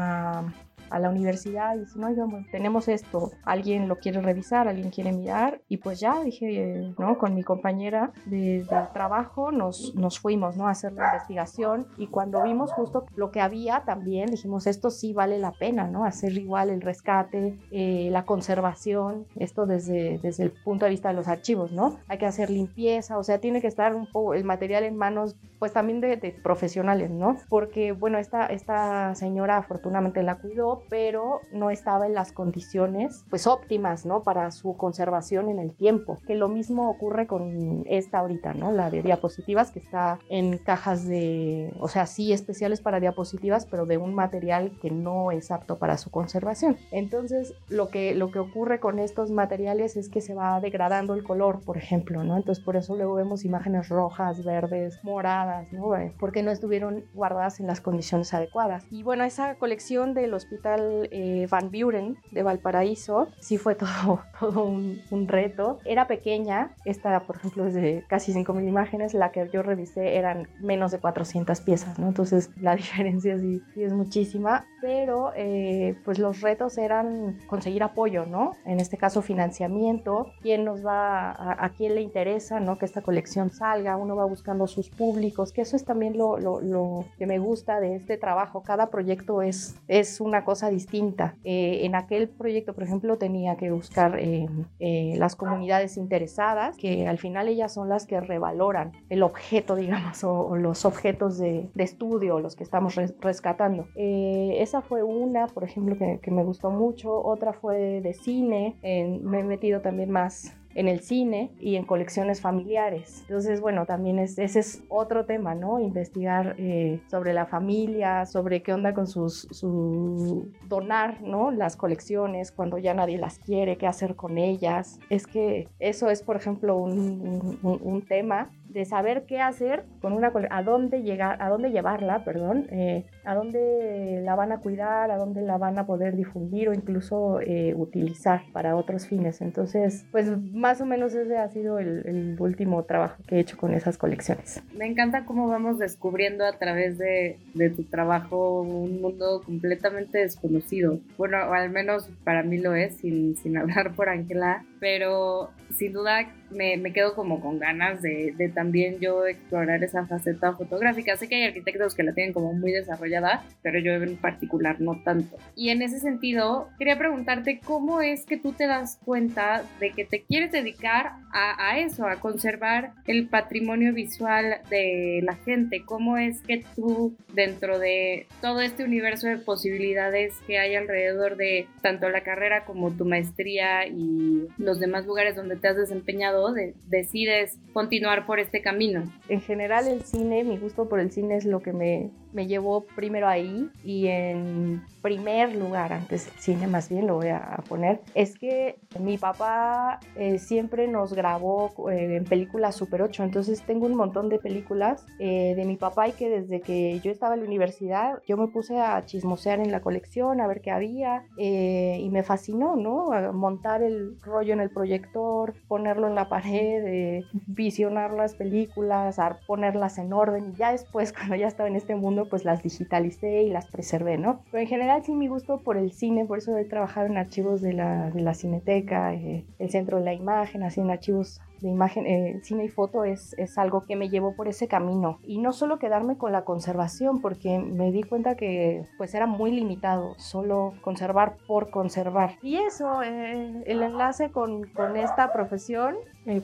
a 0.91 0.99
la 0.99 1.11
universidad 1.11 1.77
y 1.77 1.81
dicen, 1.81 2.05
oiga, 2.05 2.25
bueno, 2.25 2.47
tenemos 2.51 2.89
esto, 2.89 3.33
alguien 3.45 3.89
lo 3.89 3.97
quiere 3.97 4.21
revisar, 4.21 4.69
alguien 4.69 4.91
quiere 4.91 5.13
mirar 5.13 5.63
y 5.69 5.79
pues 5.79 6.01
ya 6.01 6.23
dije, 6.23 6.95
¿no? 6.99 7.19
Con 7.19 7.35
mi 7.35 7.43
compañera 7.43 8.13
de, 8.27 8.65
de 8.65 8.87
trabajo 8.93 9.53
nos, 9.53 9.95
nos 9.95 10.19
fuimos, 10.19 10.57
¿no? 10.57 10.69
A 10.69 10.71
hacer 10.71 10.93
la 10.93 11.07
investigación 11.07 11.87
y 11.97 12.09
cuando 12.09 12.43
vimos 12.43 12.73
justo 12.73 13.07
lo 13.15 13.31
que 13.31 13.41
había 13.41 13.85
también 13.85 14.31
dijimos, 14.31 14.67
esto 14.67 14.91
sí 14.91 15.13
vale 15.13 15.39
la 15.39 15.53
pena, 15.53 15.89
¿no? 15.89 16.05
Hacer 16.05 16.33
igual 16.33 16.71
el 16.71 16.81
rescate, 16.81 17.59
eh, 17.71 18.09
la 18.11 18.25
conservación, 18.25 19.27
esto 19.37 19.67
desde, 19.67 20.19
desde 20.23 20.45
el 20.45 20.53
punto 20.53 20.85
de 20.85 20.91
vista 20.91 21.09
de 21.09 21.15
los 21.15 21.29
archivos, 21.29 21.73
¿no? 21.73 21.99
Hay 22.09 22.19
que 22.19 22.27
hacer 22.27 22.51
limpieza, 22.51 23.19
o 23.19 23.23
sea, 23.23 23.39
tiene 23.39 23.61
que 23.61 23.67
estar 23.67 23.95
un 23.95 24.07
poco 24.07 24.35
el 24.35 24.45
material 24.45 24.85
en 24.85 24.97
manos 24.97 25.37
pues 25.59 25.73
también 25.73 26.01
de, 26.01 26.17
de 26.17 26.33
profesionales, 26.33 27.11
¿no? 27.11 27.37
Porque 27.49 27.93
bueno, 27.93 28.19
esta, 28.19 28.47
esta 28.47 29.15
señora 29.15 29.57
afortunadamente 29.59 30.23
la 30.23 30.37
cuidó, 30.37 30.76
pero 30.89 31.41
no 31.53 31.71
estaba 31.71 32.07
en 32.07 32.15
las 32.15 32.33
condiciones 32.33 33.25
pues 33.31 33.47
óptimas, 33.47 34.07
¿no? 34.07 34.23
Para 34.23 34.51
su 34.51 34.77
conservación 34.77 35.49
en 35.49 35.59
el 35.59 35.75
tiempo. 35.75 36.19
Que 36.27 36.35
lo 36.35 36.49
mismo 36.49 36.91
ocurre 36.91 37.27
con 37.27 37.85
esta 37.87 38.19
ahorita, 38.19 38.55
¿no? 38.55 38.73
La 38.73 38.91
de 38.91 39.03
diapositivas 39.03 39.71
que 39.71 39.79
está 39.79 40.19
en 40.29 40.59
cajas 40.59 41.07
de, 41.07 41.73
o 41.81 41.89
sea, 41.89 42.07
sí 42.07 42.33
especiales 42.33 42.81
para 42.81 43.01
diapositivas, 43.01 43.67
pero 43.67 43.87
de 43.87 43.99
un 43.99 44.15
material 44.15 44.73
que 44.81 44.91
no 44.91 45.31
es 45.31 45.51
apto 45.51 45.79
para 45.79 45.99
su 45.99 46.11
conservación. 46.11 46.77
Entonces, 46.91 47.55
lo 47.69 47.89
que, 47.89 48.15
lo 48.15 48.31
que 48.31 48.39
ocurre 48.39 48.81
con 48.81 48.99
estos 48.99 49.31
materiales 49.31 49.97
es 49.97 50.09
que 50.09 50.21
se 50.21 50.35
va 50.35 50.61
degradando 50.61 51.15
el 51.15 51.25
color, 51.25 51.61
por 51.65 51.77
ejemplo, 51.77 52.25
¿no? 52.25 52.37
Entonces, 52.37 52.63
por 52.65 52.77
eso 52.77 52.97
luego 52.97 53.15
vemos 53.15 53.45
imágenes 53.45 53.89
rojas, 53.89 54.45
verdes, 54.45 54.99
moradas, 55.03 55.73
¿no? 55.73 55.87
Porque 56.19 56.43
no 56.43 56.51
estuvieron 56.51 57.05
guardadas 57.15 57.61
en 57.61 57.67
las 57.67 57.81
condiciones 57.81 58.33
adecuadas. 58.35 58.85
Y 58.91 59.03
bueno, 59.03 59.25
esa 59.25 59.55
colección 59.57 60.15
del 60.15 60.35
hospital 60.35 60.66
eh, 61.11 61.47
Van 61.51 61.71
Buren 61.71 62.17
de 62.31 62.43
Valparaíso, 62.43 63.29
sí 63.41 63.59
fue 63.59 63.75
todo, 63.75 64.21
todo 64.41 64.65
un, 64.65 65.27
reto. 65.29 65.79
Era 65.85 66.07
pequeña, 66.07 66.75
esta 66.85 67.21
por 67.21 67.37
ejemplo 67.37 67.67
es 67.67 67.75
de 67.75 68.05
casi 68.09 68.33
5.000 68.33 68.69
imágenes, 68.69 69.15
la 69.15 69.33
que 69.33 69.49
yo 69.53 69.63
revisé 69.63 70.17
eran 70.17 70.49
menos 70.61 70.93
de 70.93 70.99
400 70.99 71.61
piezas, 71.63 71.99
¿no? 71.99 72.09
Entonces 72.09 72.51
la 72.61 72.77
diferencia 72.77 73.39
sí, 73.39 73.63
sí 73.75 73.83
es 73.83 73.93
muchísima, 73.93 74.67
pero 74.81 75.33
eh, 75.37 75.97
pues 76.05 76.19
los 76.19 76.41
retos 76.41 76.79
eran 76.79 77.39
conseguir 77.47 77.83
apoyo, 77.83 78.27
¿no? 78.27 78.53
En 78.65 78.79
este 78.81 78.97
caso 78.97 79.23
financiamiento, 79.23 80.33
quién 80.43 80.65
nos 80.65 80.85
va, 80.85 81.33
a, 81.33 81.65
a 81.65 81.71
quién 81.71 81.95
le 81.95 82.03
interesa, 82.03 82.61
¿no? 82.61 82.79
Que 82.79 82.85
esta 82.85 83.03
colección 83.03 83.51
salga, 83.51 83.97
uno 83.97 84.17
va 84.17 84.25
buscando 84.25 84.67
sus 84.67 84.91
públicos, 84.91 85.53
que 85.53 85.63
eso 85.63 85.77
es 85.77 85.85
también 85.85 86.17
lo, 86.17 86.39
lo, 86.39 86.61
lo 86.61 87.05
que 87.19 87.27
me 87.27 87.39
gusta 87.39 87.81
de 87.81 87.97
este 87.97 88.17
trabajo, 88.17 88.63
cada 88.63 88.91
proyecto 88.91 89.43
es, 89.43 89.77
es 89.89 90.21
una 90.21 90.45
cosa 90.45 90.56
distinta. 90.71 91.37
Eh, 91.45 91.81
en 91.85 91.95
aquel 91.95 92.29
proyecto, 92.29 92.75
por 92.75 92.85
ejemplo, 92.85 93.19
tenía 93.19 93.57
que 93.57 93.71
buscar 93.71 94.19
eh, 94.19 94.49
eh, 94.79 95.15
las 95.19 95.37
comunidades 95.37 95.97
interesadas, 95.97 96.77
que 96.77 97.07
al 97.07 97.19
final 97.19 97.49
ellas 97.49 97.75
son 97.75 97.89
las 97.89 98.07
que 98.07 98.21
revaloran 98.21 98.93
el 99.09 99.23
objeto, 99.23 99.77
digamos, 99.77 100.25
o, 100.25 100.47
o 100.47 100.57
los 100.57 100.85
objetos 100.85 101.39
de, 101.39 101.69
de, 101.75 101.85
estudio, 101.85 102.41
los 102.41 102.57
que 102.57 102.65
estamos 102.65 102.95
res 102.95 103.15
rescatando. 103.21 103.87
Eh, 103.95 104.57
esa 104.61 104.83
fue 104.83 105.03
una, 105.03 105.47
por 105.47 105.65
ejemplo, 105.65 105.97
que, 105.97 106.19
que, 106.23 106.31
me 106.31 106.43
gustó 106.43 106.71
mucho. 106.71 107.15
Otra 107.23 107.53
fue 107.53 108.01
de 108.01 108.15
cine. 108.15 108.77
me 108.83 109.41
he 109.41 109.45
metido 109.45 109.81
también 109.81 110.11
más 110.11 110.57
en 110.77 110.89
el 110.89 111.01
cine 111.01 111.51
y 111.59 111.77
en 111.77 111.85
colecciones 111.85 112.43
familiares. 112.43 113.23
Entonces, 113.23 113.61
bueno, 113.61 113.87
también 113.87 114.19
es, 114.19 114.39
ese 114.39 114.61
es 114.61 114.85
otro 114.89 115.25
tema, 115.25 115.55
¿no? 115.55 115.81
Investigar 115.81 116.55
eh, 116.59 117.01
sobre 117.11 117.33
la 117.33 117.47
familia, 117.47 118.27
sobre 118.27 118.63
qué 118.63 118.75
onda 118.75 118.93
con 118.93 119.07
sus, 119.07 119.49
su 119.51 120.53
donar, 120.69 121.23
¿no? 121.23 121.51
Las 121.51 121.77
colecciones 121.77 122.53
cuando 122.53 122.77
ya 122.77 122.93
nadie 122.93 123.17
las 123.17 123.39
quiere, 123.39 123.79
qué 123.79 123.87
hacer 123.87 124.17
con 124.17 124.37
ellas. 124.37 125.01
Es 125.09 125.27
que 125.27 125.69
eso 125.79 126.11
es, 126.11 126.23
por 126.23 126.37
ejemplo, 126.37 126.77
un, 126.77 127.59
un, 127.63 127.81
un 127.83 128.03
tema 128.03 128.51
de 128.77 128.85
saber 128.85 129.25
qué 129.25 129.41
hacer 129.41 129.85
con 130.03 130.13
una 130.13 130.31
a 130.51 130.63
dónde 130.63 131.03
llegar, 131.03 131.41
a 131.41 131.49
dónde 131.49 131.71
llevarla, 131.71 132.25
perdón, 132.25 132.67
eh, 132.71 133.07
a 133.25 133.35
dónde 133.35 134.21
la 134.23 134.35
van 134.35 134.53
a 134.53 134.59
cuidar, 134.59 135.11
a 135.11 135.17
dónde 135.17 135.41
la 135.41 135.57
van 135.57 135.79
a 135.79 135.87
poder 135.87 136.15
difundir 136.15 136.69
o 136.69 136.75
incluso 136.75 137.41
eh, 137.41 137.73
utilizar 137.75 138.43
para 138.53 138.77
otros 138.77 139.07
fines. 139.07 139.41
Entonces, 139.41 140.05
pues 140.13 140.31
más 140.53 140.83
o 140.83 140.85
menos 140.85 141.15
ese 141.15 141.39
ha 141.39 141.49
sido 141.49 141.79
el, 141.79 142.03
el, 142.05 142.37
último 142.39 142.83
trabajo 142.85 143.17
que 143.27 143.37
he 143.37 143.41
hecho 143.41 143.57
con 143.57 143.73
esas 143.73 143.97
colecciones. 143.97 144.63
Me 144.77 144.85
encanta 144.85 145.25
cómo 145.25 145.49
vamos 145.49 145.79
descubriendo 145.79 146.45
a 146.45 146.53
través 146.53 146.99
de, 146.99 147.39
de 147.55 147.71
tu 147.71 147.85
trabajo 147.85 148.61
un 148.61 149.01
mundo 149.01 149.41
completamente 149.43 150.19
desconocido. 150.19 150.99
Bueno, 151.17 151.39
al 151.39 151.71
menos 151.71 152.11
para 152.25 152.43
mí 152.43 152.59
lo 152.59 152.75
es, 152.75 152.99
sin, 152.99 153.37
sin 153.39 153.57
hablar 153.57 153.95
por 153.95 154.11
Ángela, 154.11 154.67
pero 154.81 155.51
sin 155.77 155.93
duda 155.93 156.33
me, 156.51 156.77
me, 156.77 156.93
quedo 156.93 157.15
como 157.15 157.41
con 157.41 157.59
ganas 157.59 158.03
de, 158.03 158.33
de, 158.37 158.49
también 158.49 159.01
yo 159.01 159.27
explorar 159.27 159.83
esa 159.83 160.07
faceta 160.07 160.53
fotográfica. 160.53 161.17
Sé 161.17 161.29
que 161.29 161.37
hay 161.37 161.45
arquitectos 161.45 161.95
que 161.95 162.03
la 162.03 162.13
tienen 162.13 162.33
como 162.33 162.53
muy 162.53 162.71
desarrollada, 162.71 163.45
pero 163.63 163.79
yo 163.81 163.93
en 163.93 164.17
particular 164.17 164.81
no 164.81 165.03
tanto. 165.03 165.37
Y 165.57 165.71
en 165.71 165.83
ese 165.83 165.99
sentido, 165.99 166.69
quería 166.79 166.99
preguntarte 166.99 167.61
cómo 167.65 168.01
es 168.01 168.25
que 168.27 168.37
tú 168.37 168.53
te 168.53 168.67
das 168.67 168.99
cuenta 169.05 169.65
de 169.81 169.91
que 169.91 170.05
te 170.05 170.23
quieres 170.23 170.53
dedicar 170.53 171.15
a, 171.33 171.71
a 171.71 171.79
eso, 171.81 172.07
a 172.07 172.21
conservar 172.21 172.93
el 173.07 173.29
patrimonio 173.29 173.93
visual 173.93 174.61
de 174.71 175.21
la 175.25 175.35
gente. 175.35 175.83
¿Cómo 175.85 176.17
es 176.17 176.41
que 176.43 176.65
tú, 176.77 177.17
dentro 177.35 177.79
de 177.79 178.29
todo 178.41 178.61
este 178.61 178.85
universo 178.85 179.27
de 179.27 179.39
posibilidades 179.39 180.35
que 180.47 180.59
hay 180.59 180.77
alrededor 180.77 181.37
de 181.37 181.67
tanto 181.83 182.09
la 182.09 182.23
carrera 182.23 182.65
como 182.65 182.93
tu 182.93 183.05
maestría 183.05 183.87
y 183.87 184.47
los 184.67 184.79
demás 184.81 185.07
lugares 185.07 185.37
donde 185.37 185.57
te 185.57 185.69
has 185.69 185.77
desempeñado, 185.77 186.53
de, 186.53 186.75
decides 186.89 187.59
continuar 187.73 188.27
por 188.27 188.39
este 188.39 188.61
camino? 188.61 189.11
En 189.29 189.41
general 189.41 189.87
el 189.87 190.03
cine, 190.03 190.45
mi 190.45 190.59
gusto 190.59 190.89
por 190.89 191.01
el 191.01 191.11
cine 191.11 191.37
es 191.37 191.47
lo 191.47 191.63
que 191.63 191.73
me, 191.73 192.11
me 192.37 192.47
llevó 192.47 192.85
primero 192.95 193.27
ahí 193.27 193.71
y 193.83 194.09
en 194.09 194.83
primer 195.01 195.55
lugar, 195.55 195.93
antes 195.95 196.31
cine 196.37 196.67
más 196.67 196.91
bien 196.91 197.07
lo 197.07 197.15
voy 197.15 197.29
a 197.29 197.63
poner, 197.67 198.01
es 198.15 198.37
que 198.37 198.79
mi 199.01 199.17
papá 199.17 200.01
eh, 200.17 200.39
siempre 200.39 200.87
nos 200.87 201.15
grabó 201.15 201.73
eh, 201.91 202.17
en 202.17 202.25
películas 202.25 202.77
Super 202.77 203.01
8, 203.03 203.25
entonces 203.25 203.63
tengo 203.63 203.87
un 203.87 203.95
montón 203.95 204.29
de 204.29 204.39
películas 204.39 205.07
eh, 205.19 205.55
de 205.57 205.65
mi 205.65 205.77
papá 205.77 206.09
y 206.09 206.13
que 206.13 206.29
desde 206.29 206.61
que 206.61 207.01
yo 207.01 207.11
estaba 207.11 207.35
en 207.35 207.41
la 207.41 207.47
universidad 207.47 208.21
yo 208.27 208.37
me 208.37 208.49
puse 208.49 208.79
a 208.79 209.03
chismosear 209.07 209.61
en 209.61 209.73
la 209.73 209.81
colección, 209.81 210.41
a 210.43 210.47
ver 210.47 210.61
qué 210.61 210.71
había 210.71 211.25
y 211.39 212.09
me 212.11 212.23
fascinó, 212.23 212.77
¿no? 212.77 213.07
Montar 213.33 213.83
el 213.83 214.21
rollo 214.21 214.53
en 214.53 214.61
el 214.61 214.71
proyector, 214.71 215.55
ponerlo 215.69 216.07
en 216.07 216.15
la 216.15 216.29
pared, 216.29 217.23
visionar 217.47 218.13
las 218.13 218.35
películas, 218.35 219.17
ponerlas 219.47 219.97
en 219.97 220.13
orden 220.13 220.51
y 220.53 220.57
ya 220.57 220.73
después 220.73 221.13
cuando 221.15 221.37
ya 221.37 221.47
estaba 221.47 221.69
en 221.69 221.77
este 221.77 221.95
mundo 221.95 222.26
pues 222.27 222.45
las 222.45 222.63
digitalicé 222.63 223.43
y 223.43 223.51
las 223.51 223.71
preservé, 223.71 224.19
¿no? 224.19 224.41
Pero 224.51 224.63
en 224.63 224.69
general 224.69 225.03
sí 225.05 225.15
mi 225.15 225.29
gusto 225.29 225.59
por 225.59 225.77
el 225.77 225.93
cine, 225.93 226.25
por 226.25 226.39
eso 226.39 226.57
he 226.57 226.65
trabajado 226.65 227.07
en 227.07 227.17
archivos 227.17 227.61
de 227.63 227.73
la, 227.73 228.11
de 228.11 228.21
la 228.21 228.35
Cineteca, 228.35 229.15
eh, 229.15 229.45
el 229.59 229.71
Centro 229.71 229.99
de 229.99 230.05
la 230.05 230.15
Imagen, 230.15 230.63
así 230.63 230.81
en 230.81 230.91
archivos 230.91 231.41
de 231.61 231.69
imagen, 231.69 232.07
eh, 232.07 232.41
cine 232.43 232.65
y 232.65 232.69
foto 232.69 233.05
es, 233.05 233.35
es 233.39 233.57
algo 233.59 233.83
que 233.83 233.97
me 233.97 234.09
llevó 234.09 234.35
por 234.35 234.49
ese 234.49 234.69
camino. 234.69 235.19
Y 235.23 235.39
no 235.39 235.53
solo 235.53 235.79
quedarme 235.79 236.19
con 236.19 236.33
la 236.33 236.45
conservación, 236.45 237.21
porque 237.21 237.59
me 237.59 237.93
di 237.93 238.03
cuenta 238.03 238.37
que 238.37 238.85
pues 238.99 239.15
era 239.15 239.27
muy 239.27 239.53
limitado, 239.53 240.15
solo 240.19 240.75
conservar 240.83 241.37
por 241.47 241.71
conservar. 241.71 242.33
Y 242.43 242.57
eso, 242.57 243.03
eh, 243.03 243.63
el 243.67 243.83
enlace 243.83 244.31
con, 244.31 244.65
con, 244.65 244.97
esta 244.97 245.33
profesión, 245.33 245.97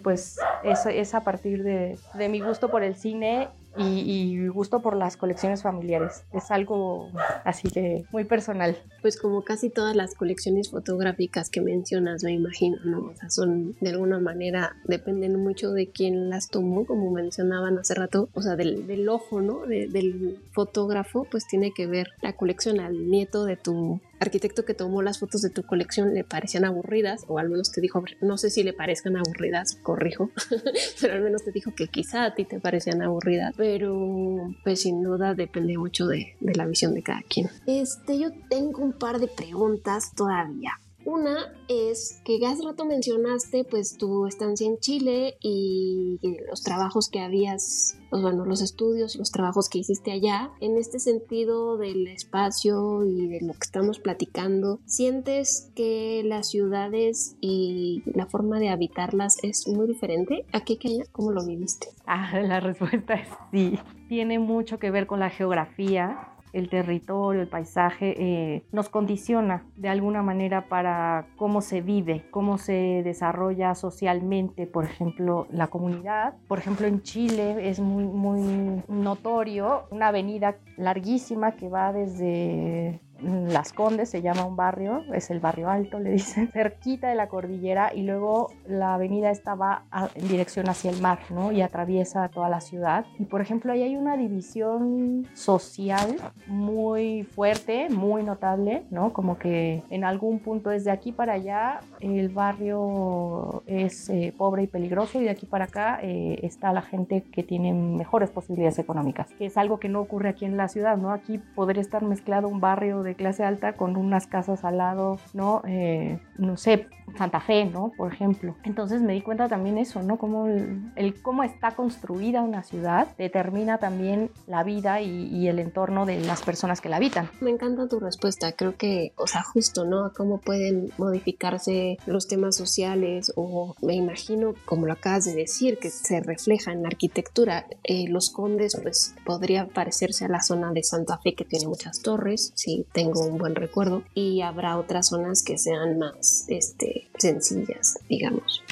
pues 0.02 0.38
es, 0.62 0.86
es, 0.86 1.14
a 1.14 1.20
partir 1.24 1.62
de, 1.62 1.98
de 2.14 2.28
mi 2.28 2.40
gusto 2.40 2.70
por 2.70 2.82
el 2.82 2.96
cine 2.96 3.48
y, 3.76 3.84
y, 3.84 4.48
gusto 4.48 4.82
por 4.82 4.96
las 4.96 5.16
colecciones 5.16 5.62
familiares. 5.62 6.24
Es 6.32 6.50
algo 6.50 7.10
así 7.44 7.68
que 7.70 8.04
muy 8.12 8.24
personal. 8.24 8.76
Pues 9.00 9.18
como 9.18 9.42
casi 9.42 9.70
todas 9.70 9.96
las 9.96 10.14
colecciones 10.14 10.70
fotográficas 10.70 11.50
que 11.50 11.60
mencionas, 11.60 12.22
me 12.24 12.32
imagino, 12.32 12.78
¿no? 12.84 12.98
O 13.06 13.16
sea, 13.16 13.30
son 13.30 13.76
de 13.80 13.90
alguna 13.90 14.18
manera, 14.18 14.76
dependen 14.84 15.42
mucho 15.42 15.72
de 15.72 15.88
quién 15.88 16.30
las 16.30 16.48
tomó, 16.48 16.84
como 16.84 17.10
mencionaban 17.10 17.78
hace 17.78 17.94
rato, 17.94 18.28
o 18.34 18.42
sea, 18.42 18.56
del, 18.56 18.86
del 18.86 19.08
ojo, 19.08 19.40
¿no? 19.40 19.66
De, 19.66 19.88
del 19.88 20.38
fotógrafo, 20.52 21.26
pues 21.30 21.46
tiene 21.46 21.72
que 21.72 21.86
ver 21.86 22.08
la 22.20 22.34
colección 22.34 22.80
al 22.80 23.08
nieto 23.08 23.44
de 23.44 23.56
tu 23.56 24.00
arquitecto 24.22 24.64
que 24.64 24.74
tomó 24.74 25.02
las 25.02 25.18
fotos 25.18 25.42
de 25.42 25.50
tu 25.50 25.64
colección 25.64 26.14
le 26.14 26.24
parecían 26.24 26.64
aburridas, 26.64 27.24
o 27.28 27.38
al 27.38 27.50
menos 27.50 27.70
te 27.72 27.80
dijo, 27.80 28.02
no 28.20 28.38
sé 28.38 28.50
si 28.50 28.62
le 28.62 28.72
parezcan 28.72 29.16
aburridas, 29.16 29.76
corrijo, 29.82 30.30
pero 31.00 31.14
al 31.14 31.22
menos 31.22 31.44
te 31.44 31.52
dijo 31.52 31.74
que 31.74 31.88
quizá 31.88 32.24
a 32.24 32.34
ti 32.34 32.44
te 32.44 32.60
parecían 32.60 33.02
aburridas, 33.02 33.54
pero 33.56 34.54
pues 34.64 34.82
sin 34.82 35.02
duda 35.02 35.34
depende 35.34 35.76
mucho 35.76 36.06
de, 36.06 36.36
la 36.40 36.66
visión 36.66 36.94
de 36.94 37.02
cada 37.02 37.22
quien. 37.22 37.48
Este, 37.66 38.18
yo 38.18 38.30
tengo 38.48 38.82
un 38.82 38.92
par 38.92 39.18
de 39.18 39.28
preguntas 39.28 40.12
todavía. 40.14 40.78
Una 41.04 41.52
es 41.68 42.20
que 42.24 42.38
hace 42.46 42.62
rato 42.62 42.84
mencionaste 42.84 43.64
pues 43.64 43.96
tu 43.96 44.26
estancia 44.26 44.66
en 44.66 44.78
Chile 44.78 45.36
y 45.40 46.18
los 46.48 46.62
trabajos 46.62 47.08
que 47.08 47.20
habías, 47.20 47.98
pues 48.10 48.22
bueno, 48.22 48.44
los 48.44 48.62
estudios, 48.62 49.16
los 49.16 49.30
trabajos 49.30 49.68
que 49.68 49.78
hiciste 49.78 50.12
allá. 50.12 50.50
En 50.60 50.76
este 50.78 50.98
sentido 50.98 51.76
del 51.76 52.06
espacio 52.08 53.04
y 53.04 53.26
de 53.26 53.40
lo 53.40 53.52
que 53.54 53.62
estamos 53.62 53.98
platicando, 53.98 54.80
¿sientes 54.86 55.70
que 55.74 56.22
las 56.24 56.48
ciudades 56.48 57.36
y 57.40 58.02
la 58.06 58.26
forma 58.26 58.58
de 58.58 58.68
habitarlas 58.68 59.38
es 59.42 59.66
muy 59.66 59.86
diferente? 59.86 60.44
¿A 60.52 60.64
qué 60.64 60.78
allá? 60.84 61.04
¿Cómo 61.12 61.32
lo 61.32 61.44
viviste? 61.44 61.88
Ah, 62.06 62.40
la 62.42 62.60
respuesta 62.60 63.14
es 63.14 63.28
sí. 63.50 63.78
Tiene 64.08 64.38
mucho 64.38 64.78
que 64.78 64.90
ver 64.90 65.06
con 65.06 65.20
la 65.20 65.30
geografía 65.30 66.31
el 66.52 66.68
territorio, 66.68 67.40
el 67.40 67.48
paisaje, 67.48 68.14
eh, 68.18 68.64
nos 68.72 68.88
condiciona 68.88 69.64
de 69.76 69.88
alguna 69.88 70.22
manera 70.22 70.68
para 70.68 71.26
cómo 71.36 71.60
se 71.60 71.80
vive, 71.80 72.24
cómo 72.30 72.58
se 72.58 73.02
desarrolla 73.04 73.74
socialmente, 73.74 74.66
por 74.66 74.84
ejemplo, 74.84 75.46
la 75.50 75.68
comunidad. 75.68 76.34
Por 76.48 76.58
ejemplo, 76.58 76.86
en 76.86 77.02
Chile 77.02 77.68
es 77.68 77.80
muy, 77.80 78.04
muy 78.04 78.82
notorio 78.88 79.84
una 79.90 80.08
avenida 80.08 80.56
larguísima 80.76 81.52
que 81.52 81.68
va 81.68 81.92
desde 81.92 83.00
las 83.22 83.72
Condes 83.72 84.10
se 84.10 84.22
llama 84.22 84.44
un 84.44 84.56
barrio, 84.56 85.04
es 85.14 85.30
el 85.30 85.40
barrio 85.40 85.70
alto, 85.70 85.98
le 85.98 86.10
dicen, 86.10 86.48
cerquita 86.52 87.08
de 87.08 87.14
la 87.14 87.28
cordillera 87.28 87.92
y 87.94 88.02
luego 88.02 88.50
la 88.66 88.94
avenida 88.94 89.30
esta 89.30 89.54
va 89.54 89.84
en 90.14 90.28
dirección 90.28 90.68
hacia 90.68 90.90
el 90.90 91.00
mar, 91.00 91.20
¿no? 91.30 91.52
Y 91.52 91.62
atraviesa 91.62 92.28
toda 92.28 92.48
la 92.48 92.60
ciudad. 92.60 93.06
Y 93.18 93.24
por 93.24 93.40
ejemplo, 93.40 93.72
ahí 93.72 93.82
hay 93.82 93.96
una 93.96 94.16
división 94.16 95.26
social 95.34 96.16
muy 96.46 97.24
fuerte, 97.24 97.88
muy 97.90 98.22
notable, 98.22 98.84
¿no? 98.90 99.12
Como 99.12 99.38
que 99.38 99.82
en 99.90 100.04
algún 100.04 100.40
punto 100.40 100.70
desde 100.70 100.90
aquí 100.90 101.12
para 101.12 101.34
allá 101.34 101.80
el 102.00 102.28
barrio 102.28 103.62
es 103.66 104.08
eh, 104.08 104.34
pobre 104.36 104.64
y 104.64 104.66
peligroso 104.66 105.20
y 105.20 105.24
de 105.24 105.30
aquí 105.30 105.46
para 105.46 105.66
acá 105.66 106.00
eh, 106.02 106.40
está 106.42 106.72
la 106.72 106.82
gente 106.82 107.22
que 107.32 107.42
tiene 107.42 107.72
mejores 107.72 108.30
posibilidades 108.30 108.78
económicas, 108.78 109.28
que 109.38 109.46
es 109.46 109.56
algo 109.56 109.78
que 109.78 109.88
no 109.88 110.00
ocurre 110.00 110.28
aquí 110.28 110.44
en 110.44 110.56
la 110.56 110.68
ciudad, 110.68 110.96
¿no? 110.96 111.12
Aquí 111.12 111.38
podría 111.38 111.80
estar 111.80 112.02
mezclado 112.02 112.48
un 112.48 112.60
barrio 112.60 113.02
de 113.02 113.11
clase 113.14 113.44
alta 113.44 113.74
con 113.74 113.96
unas 113.96 114.26
casas 114.26 114.64
al 114.64 114.78
lado, 114.78 115.18
¿no? 115.34 115.62
Eh, 115.66 116.18
no 116.38 116.56
sé, 116.56 116.88
Santa 117.16 117.40
Fe, 117.40 117.66
¿no? 117.66 117.92
Por 117.96 118.12
ejemplo. 118.12 118.56
Entonces 118.64 119.02
me 119.02 119.12
di 119.12 119.20
cuenta 119.20 119.48
también 119.48 119.78
eso, 119.78 120.02
¿no? 120.02 120.18
Cómo 120.18 120.46
el, 120.46 121.22
cómo 121.22 121.42
está 121.42 121.72
construida 121.72 122.42
una 122.42 122.62
ciudad 122.62 123.08
determina 123.16 123.78
también 123.78 124.30
la 124.46 124.62
vida 124.62 125.00
y, 125.00 125.26
y, 125.26 125.48
el 125.48 125.58
entorno 125.58 126.06
de 126.06 126.20
las 126.20 126.42
personas 126.42 126.80
que 126.80 126.88
la 126.88 126.96
habitan. 126.96 127.28
Me 127.40 127.50
encanta 127.50 127.88
tu 127.88 128.00
respuesta, 128.00 128.52
creo 128.52 128.76
que, 128.76 129.12
o 129.16 129.26
sea, 129.26 129.42
justo, 129.42 129.84
¿no? 129.84 130.12
Cómo 130.16 130.38
pueden 130.38 130.90
modificarse 130.98 131.98
los 132.06 132.28
temas 132.28 132.56
sociales 132.56 133.32
o 133.36 133.74
me 133.82 133.94
imagino, 133.94 134.54
como 134.64 134.86
lo 134.86 134.92
acabas 134.92 135.24
de 135.24 135.34
decir, 135.34 135.78
que 135.78 135.90
se 135.90 136.20
refleja 136.20 136.72
en 136.72 136.82
la 136.82 136.88
arquitectura. 136.88 137.66
Eh, 137.84 138.06
los 138.08 138.30
Condes, 138.30 138.78
pues 138.82 139.14
podría 139.24 139.66
parecerse 139.66 140.24
a 140.24 140.28
la 140.28 140.40
zona 140.40 140.72
de 140.72 140.82
Santa 140.82 141.18
Fe 141.18 141.34
que 141.34 141.44
tiene 141.44 141.66
muchas 141.66 142.00
torres, 142.02 142.52
sí, 142.54 142.86
tengo 142.92 143.24
un 143.26 143.38
buen 143.38 143.54
recuerdo, 143.54 144.02
y 144.14 144.42
habrá 144.42 144.78
otras 144.78 145.08
zonas 145.08 145.42
que 145.42 145.58
sean 145.58 145.98
más, 145.98 146.44
este, 146.48 147.08
sencillas, 147.18 147.98
digamos. 148.08 148.62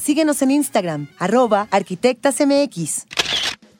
Síguenos 0.00 0.42
en 0.42 0.50
Instagram, 0.50 1.08
arroba 1.18 1.68
arquitectasmx. 1.70 3.06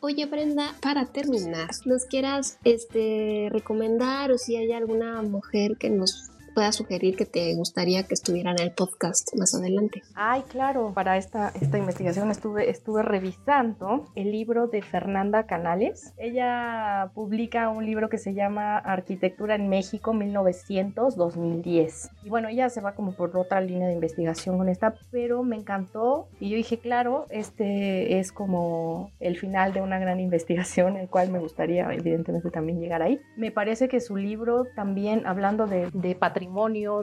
Oye 0.00 0.26
Brenda, 0.26 0.74
para 0.80 1.06
terminar, 1.06 1.70
¿nos 1.84 2.04
quieras 2.04 2.58
este, 2.62 3.48
recomendar 3.50 4.30
o 4.30 4.38
si 4.38 4.54
hay 4.54 4.70
alguna 4.72 5.20
mujer 5.22 5.76
que 5.76 5.90
nos 5.90 6.27
puedas 6.58 6.74
sugerir 6.74 7.14
que 7.14 7.24
te 7.24 7.54
gustaría 7.54 8.02
que 8.02 8.14
estuviera 8.14 8.50
en 8.50 8.60
el 8.60 8.72
podcast 8.72 9.32
más 9.36 9.54
adelante. 9.54 10.02
Ay, 10.16 10.42
claro, 10.48 10.90
para 10.92 11.16
esta, 11.16 11.52
esta 11.60 11.78
investigación 11.78 12.32
estuve, 12.32 12.68
estuve 12.68 13.04
revisando 13.04 14.08
el 14.16 14.32
libro 14.32 14.66
de 14.66 14.82
Fernanda 14.82 15.46
Canales. 15.46 16.14
Ella 16.18 17.12
publica 17.14 17.68
un 17.68 17.86
libro 17.86 18.08
que 18.08 18.18
se 18.18 18.34
llama 18.34 18.76
Arquitectura 18.76 19.54
en 19.54 19.68
México 19.68 20.12
1900-2010. 20.14 22.10
Y 22.24 22.28
bueno, 22.28 22.48
ella 22.48 22.68
se 22.70 22.80
va 22.80 22.96
como 22.96 23.12
por 23.12 23.36
otra 23.36 23.60
línea 23.60 23.86
de 23.86 23.94
investigación 23.94 24.58
con 24.58 24.68
esta, 24.68 24.96
pero 25.12 25.44
me 25.44 25.54
encantó 25.54 26.26
y 26.40 26.50
yo 26.50 26.56
dije, 26.56 26.80
claro, 26.80 27.26
este 27.30 28.18
es 28.18 28.32
como 28.32 29.12
el 29.20 29.38
final 29.38 29.72
de 29.72 29.80
una 29.80 30.00
gran 30.00 30.18
investigación, 30.18 30.96
el 30.96 31.08
cual 31.08 31.30
me 31.30 31.38
gustaría 31.38 31.88
evidentemente 31.92 32.50
también 32.50 32.80
llegar 32.80 33.00
ahí. 33.00 33.20
Me 33.36 33.52
parece 33.52 33.86
que 33.86 34.00
su 34.00 34.16
libro 34.16 34.64
también, 34.74 35.24
hablando 35.24 35.68
de, 35.68 35.88
de 35.92 36.16
patrimonio, 36.16 36.47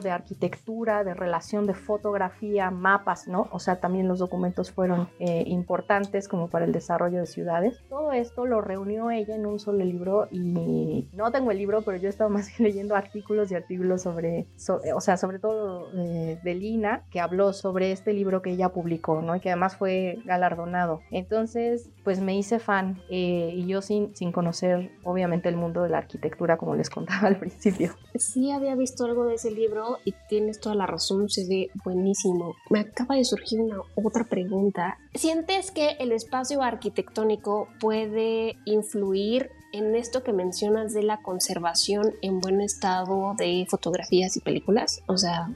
de 0.02 0.10
arquitectura, 0.10 1.04
de 1.04 1.14
relación 1.14 1.66
de 1.66 1.74
fotografía, 1.74 2.70
mapas, 2.70 3.26
¿no? 3.26 3.48
O 3.52 3.58
sea, 3.58 3.80
también 3.80 4.08
los 4.08 4.18
documentos 4.18 4.70
fueron 4.70 5.08
eh, 5.18 5.44
importantes 5.46 6.28
como 6.28 6.48
para 6.48 6.64
el 6.64 6.72
desarrollo 6.72 7.20
de 7.20 7.26
ciudades. 7.26 7.80
Todo 7.88 8.12
esto 8.12 8.44
lo 8.44 8.60
reunió 8.60 9.10
ella 9.10 9.34
en 9.34 9.46
un 9.46 9.58
solo 9.58 9.84
libro 9.84 10.28
y 10.30 11.08
no 11.12 11.30
tengo 11.30 11.50
el 11.50 11.58
libro, 11.58 11.82
pero 11.82 11.96
yo 11.96 12.06
he 12.06 12.10
estado 12.10 12.30
más 12.30 12.48
bien 12.58 12.68
leyendo 12.68 12.96
artículos 12.96 13.50
y 13.50 13.54
artículos 13.54 14.02
sobre, 14.02 14.46
o 14.94 15.00
sea, 15.00 15.16
sobre 15.16 15.38
todo 15.38 15.88
eh, 15.94 16.38
de 16.42 16.54
Lina, 16.54 17.04
que 17.10 17.20
habló 17.20 17.52
sobre 17.52 17.92
este 17.92 18.12
libro 18.12 18.42
que 18.42 18.50
ella 18.50 18.70
publicó, 18.70 19.22
¿no? 19.22 19.36
Y 19.36 19.40
que 19.40 19.50
además 19.50 19.76
fue 19.76 20.18
galardonado. 20.24 21.00
Entonces, 21.10 21.90
pues 22.04 22.20
me 22.20 22.36
hice 22.36 22.58
fan 22.58 23.00
eh, 23.10 23.50
y 23.54 23.66
yo 23.66 23.80
sin, 23.80 24.14
sin 24.14 24.32
conocer, 24.32 24.90
obviamente, 25.02 25.48
el 25.48 25.56
mundo 25.56 25.82
de 25.82 25.88
la 25.88 25.98
arquitectura, 25.98 26.56
como 26.56 26.74
les 26.74 26.90
contaba 26.90 27.28
al 27.28 27.36
principio. 27.40 27.94
Sí, 28.16 28.50
había 28.50 28.74
visto 28.74 29.04
algo 29.04 29.24
de 29.24 29.35
ese 29.36 29.50
libro 29.50 29.98
y 30.04 30.14
tienes 30.28 30.60
toda 30.60 30.74
la 30.74 30.86
razón, 30.86 31.28
se 31.28 31.46
ve 31.46 31.70
buenísimo. 31.84 32.54
Me 32.70 32.80
acaba 32.80 33.14
de 33.14 33.24
surgir 33.24 33.60
una 33.60 33.80
otra 33.94 34.24
pregunta. 34.24 34.98
¿Sientes 35.14 35.70
que 35.70 35.90
el 36.00 36.12
espacio 36.12 36.62
arquitectónico 36.62 37.68
puede 37.80 38.56
influir 38.64 39.50
en 39.72 39.94
esto 39.94 40.22
que 40.22 40.32
mencionas 40.32 40.92
de 40.92 41.02
la 41.02 41.22
conservación 41.22 42.14
en 42.22 42.40
buen 42.40 42.60
estado 42.60 43.34
de 43.38 43.66
fotografías 43.68 44.36
y 44.36 44.40
películas? 44.40 45.02
O 45.06 45.16
sea, 45.16 45.48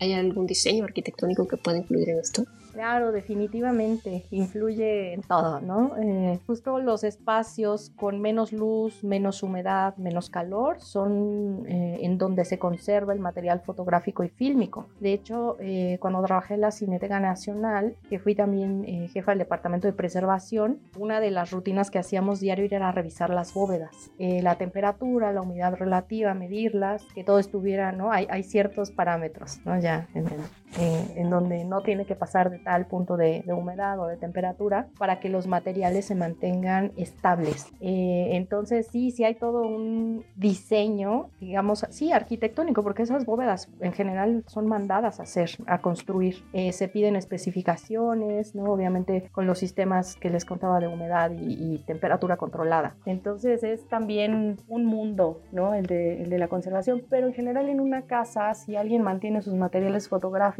¿hay 0.00 0.12
algún 0.12 0.46
diseño 0.46 0.84
arquitectónico 0.84 1.46
que 1.46 1.56
pueda 1.56 1.78
influir 1.78 2.08
en 2.10 2.18
esto? 2.18 2.44
Claro, 2.78 3.10
definitivamente 3.10 4.26
influye 4.30 5.12
en 5.12 5.22
todo, 5.22 5.60
¿no? 5.60 5.96
Eh, 6.00 6.38
justo 6.46 6.78
los 6.78 7.02
espacios 7.02 7.90
con 7.96 8.20
menos 8.20 8.52
luz, 8.52 9.02
menos 9.02 9.42
humedad, 9.42 9.96
menos 9.96 10.30
calor 10.30 10.78
son 10.78 11.64
eh, 11.66 11.98
en 12.02 12.18
donde 12.18 12.44
se 12.44 12.60
conserva 12.60 13.12
el 13.12 13.18
material 13.18 13.62
fotográfico 13.62 14.22
y 14.22 14.28
fílmico. 14.28 14.86
De 15.00 15.12
hecho, 15.12 15.56
eh, 15.58 15.98
cuando 16.00 16.22
trabajé 16.22 16.54
en 16.54 16.60
la 16.60 16.70
Cineteca 16.70 17.18
Nacional, 17.18 17.96
que 18.08 18.20
fui 18.20 18.36
también 18.36 18.84
jefa 19.08 19.32
del 19.32 19.40
Departamento 19.40 19.88
de 19.88 19.92
Preservación, 19.92 20.78
una 20.96 21.18
de 21.18 21.32
las 21.32 21.50
rutinas 21.50 21.90
que 21.90 21.98
hacíamos 21.98 22.38
diario 22.38 22.64
era 22.70 22.92
revisar 22.92 23.30
las 23.30 23.54
bóvedas, 23.54 24.12
la 24.18 24.54
temperatura, 24.54 25.32
la 25.32 25.40
humedad 25.40 25.74
relativa, 25.74 26.32
medirlas, 26.34 27.02
que 27.12 27.24
todo 27.24 27.40
estuviera, 27.40 27.90
¿no? 27.90 28.12
Hay, 28.12 28.28
hay 28.30 28.44
ciertos 28.44 28.92
parámetros, 28.92 29.58
¿no? 29.64 29.80
Ya 29.80 30.06
en, 30.76 31.18
en 31.18 31.30
donde 31.30 31.64
no 31.64 31.82
tiene 31.82 32.04
que 32.04 32.14
pasar 32.14 32.50
de 32.50 32.58
tal 32.58 32.86
punto 32.86 33.16
de, 33.16 33.44
humedad 33.48 33.98
o 33.98 34.06
de 34.06 34.16
temperatura 34.16 34.88
para 34.98 35.20
que 35.20 35.28
los 35.28 35.46
materiales 35.46 36.04
se 36.06 36.14
mantengan 36.14 36.92
estables. 36.96 37.66
Eh, 37.80 38.30
entonces 38.32 38.86
sí, 38.90 39.10
sí 39.10 39.24
hay 39.24 39.34
todo 39.34 39.62
un 39.62 40.24
diseño, 40.36 41.30
digamos, 41.40 41.86
sí, 41.90 42.12
arquitectónico, 42.12 42.82
porque 42.82 43.02
esas 43.02 43.24
bóvedas 43.24 43.70
en 43.80 43.92
general 43.92 44.44
son 44.46 44.66
mandadas 44.66 45.18
a 45.18 45.24
hacer, 45.24 45.50
a 45.66 45.80
construir. 45.80 46.44
Eh, 46.52 46.72
se 46.72 46.88
piden 46.88 47.16
especificaciones, 47.16 48.54
¿no? 48.54 48.64
Obviamente 48.64 49.28
con 49.32 49.46
los 49.46 49.58
sistemas 49.58 50.16
que 50.16 50.30
les 50.30 50.44
contaba 50.44 50.78
de 50.78 50.88
humedad 50.88 51.30
y, 51.32 51.78
temperatura 51.86 52.36
controlada. 52.36 52.96
Entonces 53.06 53.62
es 53.62 53.86
también 53.88 54.56
un 54.68 54.84
mundo, 54.84 55.40
¿no? 55.52 55.74
El 55.74 55.86
de, 55.86 56.22
el 56.22 56.28
de, 56.28 56.38
la 56.38 56.48
conservación, 56.48 57.02
pero 57.08 57.28
en 57.28 57.32
general 57.32 57.68
en 57.68 57.80
una 57.80 58.02
casa, 58.02 58.52
si 58.54 58.76
alguien 58.76 59.02
mantiene 59.02 59.42
sus 59.42 59.54
materiales 59.54 60.08
fotográficos 60.08 60.57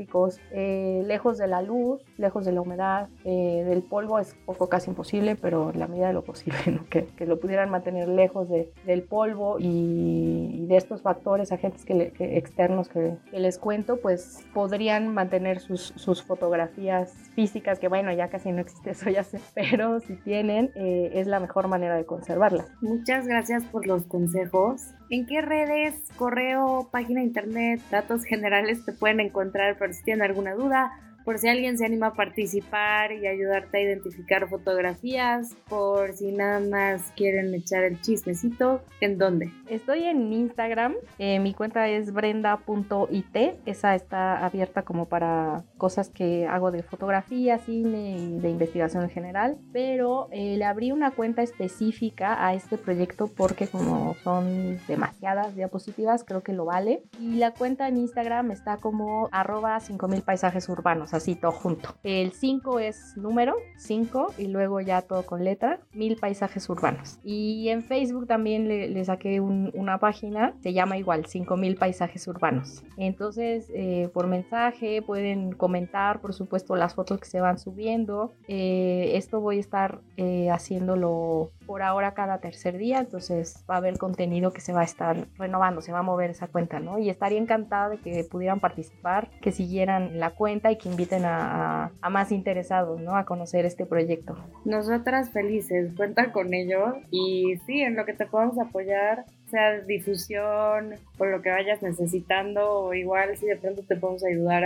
eh, 0.51 1.03
lejos 1.07 1.39
de 1.39 1.47
la 1.47 1.63
luz, 1.63 2.03
lejos 2.17 2.45
de 2.45 2.53
la 2.53 2.61
humedad, 2.61 3.09
eh, 3.25 3.65
del 3.67 3.83
polvo 3.83 4.19
es 4.19 4.35
poco 4.47 4.69
casi 4.69 4.91
imposible, 4.91 5.37
pero 5.37 5.73
la 5.73 5.87
medida 5.87 6.09
de 6.09 6.13
lo 6.13 6.23
posible, 6.23 6.59
que, 6.91 7.07
que, 7.07 7.27
lo 7.27 7.41
pudieran 7.41 7.71
mantener 7.71 8.09
lejos 8.09 8.49
de, 8.49 8.73
del 8.87 9.03
polvo 9.03 9.57
y, 9.59 10.67
de 10.67 10.77
estos 10.77 11.03
factores, 11.03 11.53
agentes 11.53 11.85
que, 11.85 12.13
externos 12.19 12.89
que, 12.89 13.17
les 13.33 13.59
cuento, 13.59 13.99
pues 14.01 14.45
podrían 14.55 15.13
mantener 15.15 15.61
sus, 15.61 15.93
sus, 15.97 16.23
fotografías 16.23 17.13
físicas, 17.35 17.79
que 17.79 17.89
bueno, 17.89 18.13
ya 18.13 18.29
casi 18.29 18.53
no 18.53 18.61
existe 18.61 18.91
eso, 18.91 19.11
ya 19.11 19.25
sé, 19.25 19.41
pero 19.55 20.01
si 20.01 20.17
tienen, 20.17 20.71
eh, 20.75 21.13
es 21.15 21.27
la 21.27 21.41
mejor 21.41 21.69
manera 21.69 21.97
de 21.97 22.05
conservarlas. 22.05 22.69
Muchas 22.81 23.27
gracias 23.27 23.65
por 23.65 23.87
los 23.87 24.05
consejos. 24.05 24.95
¿En 25.11 25.25
qué 25.27 25.41
redes, 25.41 25.95
correo, 26.17 26.89
página 26.93 27.23
internet, 27.23 27.81
datos 27.91 28.25
generales 28.25 28.85
te 28.85 28.93
pueden 28.93 29.21
encontrar? 29.21 29.77
Pero 29.79 29.93
si 29.95 30.03
tienen 30.03 30.23
alguna 30.23 30.53
duda, 30.53 30.93
por 31.29 31.39
si 31.39 31.47
alguien 31.47 31.77
se 31.77 31.85
anima 31.85 32.07
a 32.07 32.13
participar 32.15 33.13
y 33.13 33.27
ayudarte 33.27 33.77
a 33.77 33.81
identificar 33.83 34.49
fotografías, 34.49 35.55
por 35.69 36.15
si 36.15 36.33
nada 36.33 36.59
más 36.59 37.13
quieren 37.17 37.53
echar 37.53 37.85
el 37.85 38.01
chismecito, 38.01 38.81
¿en 39.03 39.19
dónde? 39.19 39.53
Estoy 39.69 40.05
en 40.05 40.33
Instagram, 40.33 40.95
eh, 41.19 41.39
mi 41.39 41.53
cuenta 41.53 41.87
es 41.87 42.15
brenda.it, 42.15 43.37
esa 43.67 43.95
está 43.95 44.43
abierta 44.43 44.85
como 44.85 45.05
para 45.05 45.65
cosas 45.77 46.09
que 46.09 46.47
hago 46.47 46.71
de 46.71 46.83
fotografía, 46.83 47.59
cine 47.59 48.17
y 48.17 48.39
de 48.39 48.49
investigación 48.49 49.03
en 49.03 49.11
general, 49.11 49.59
pero 49.71 50.29
eh, 50.33 50.57
le 50.57 50.65
abrí 50.65 50.93
una 50.93 51.11
cuenta 51.11 51.43
específica 51.43 52.43
a 52.43 52.55
este 52.55 52.79
proyecto 52.79 53.27
porque 53.27 53.69
como 53.69 54.17
son 54.25 54.79
demasiadas 54.89 55.55
diapositivas, 55.55 56.25
creo 56.25 56.43
que 56.43 56.55
lo 56.55 56.65
vale. 56.65 57.03
Y 57.21 57.35
la 57.35 57.53
cuenta 57.53 57.87
en 57.87 57.99
Instagram 57.99 58.51
está 58.51 58.79
como 58.79 59.29
arroba 59.31 59.79
5000 59.79 60.23
paisajes 60.23 60.71
urbanos 60.71 61.13
así 61.19 61.35
todo 61.35 61.53
junto. 61.53 61.95
El 62.03 62.33
5 62.33 62.79
es 62.81 63.17
número, 63.17 63.55
5, 63.77 64.35
y 64.39 64.49
luego 64.49 64.81
ya 64.81 65.03
todo 65.03 65.25
con 65.25 65.45
letra, 65.45 65.81
mil 65.93 66.17
paisajes 66.17 66.69
urbanos. 66.69 67.19
Y 67.23 67.69
en 67.69 67.83
Facebook 67.83 68.27
también 68.27 68.69
le, 68.69 69.05
saqué 69.05 69.41
una 69.41 69.99
página, 69.99 70.55
se 70.63 70.73
llama 70.73 70.99
igual, 70.99 71.27
5000 71.27 71.77
paisajes 71.77 72.27
urbanos. 72.27 72.83
Entonces, 72.97 73.71
eh, 73.75 74.11
por 74.13 74.27
mensaje 74.27 75.03
pueden 75.03 75.53
comentar, 75.53 76.21
por 76.21 76.35
supuesto, 76.35 76.77
las 76.77 76.95
fotos 76.95 77.21
que 77.21 77.27
se 77.27 77.41
van 77.41 77.59
subiendo. 77.59 78.33
Eh, 78.49 79.13
esto 79.15 79.41
voy 79.41 79.59
a 79.59 79.61
estar 79.61 80.01
eh, 80.17 80.51
haciéndolo 80.51 81.51
por 81.69 81.83
ahora 81.83 82.15
cada 82.15 82.39
tercer 82.39 82.79
día, 82.79 83.01
entonces 83.01 83.63
va 83.71 83.75
a 83.75 83.77
haber 83.77 83.99
contenido 83.99 84.55
que 84.55 84.63
se 84.63 84.73
va 84.73 84.81
a 84.81 84.85
estar 84.85 85.27
renovando, 85.37 85.83
se 85.83 85.93
va 85.93 85.99
a 85.99 86.03
mover 86.03 86.31
esa 86.31 86.47
cuenta, 86.47 86.81
¿no? 86.81 86.99
Y 86.99 87.11
estaría 87.11 87.39
encantada 87.39 87.91
de 87.91 87.99
que 87.99 88.25
pudieran 88.25 88.59
participar, 88.59 89.29
que 89.43 89.53
siguieran 89.53 90.19
la 90.19 90.31
cuenta 90.31 90.73
y 90.73 90.79
que 90.79 90.89
inviten 90.89 91.27
a, 91.27 91.93
más 92.11 92.33
interesados, 92.33 93.03
¿no? 93.03 93.17
A 93.17 93.27
conocer 93.27 93.67
este 93.67 93.85
proyecto. 93.85 94.35
Nosotras 94.65 95.29
felices, 95.29 95.93
cuenta 95.95 96.33
con 96.33 96.55
ello 96.55 96.95
y 97.11 97.59
sí, 97.67 97.83
en 97.83 97.97
lo 97.97 98.07
que 98.07 98.15
te 98.15 98.25
podamos 98.25 98.59
apoyar, 98.59 99.27
sea 99.51 99.81
difusión 99.81 100.95
o 101.19 101.25
lo 101.25 101.43
que 101.43 101.51
vayas 101.51 101.83
necesitando, 101.83 102.71
o 102.71 102.95
igual 102.95 103.37
si 103.37 103.47
de 103.47 103.57
pronto 103.57 103.83
te 103.83 103.97
podemos 103.97 104.25
ayudar 104.25 104.65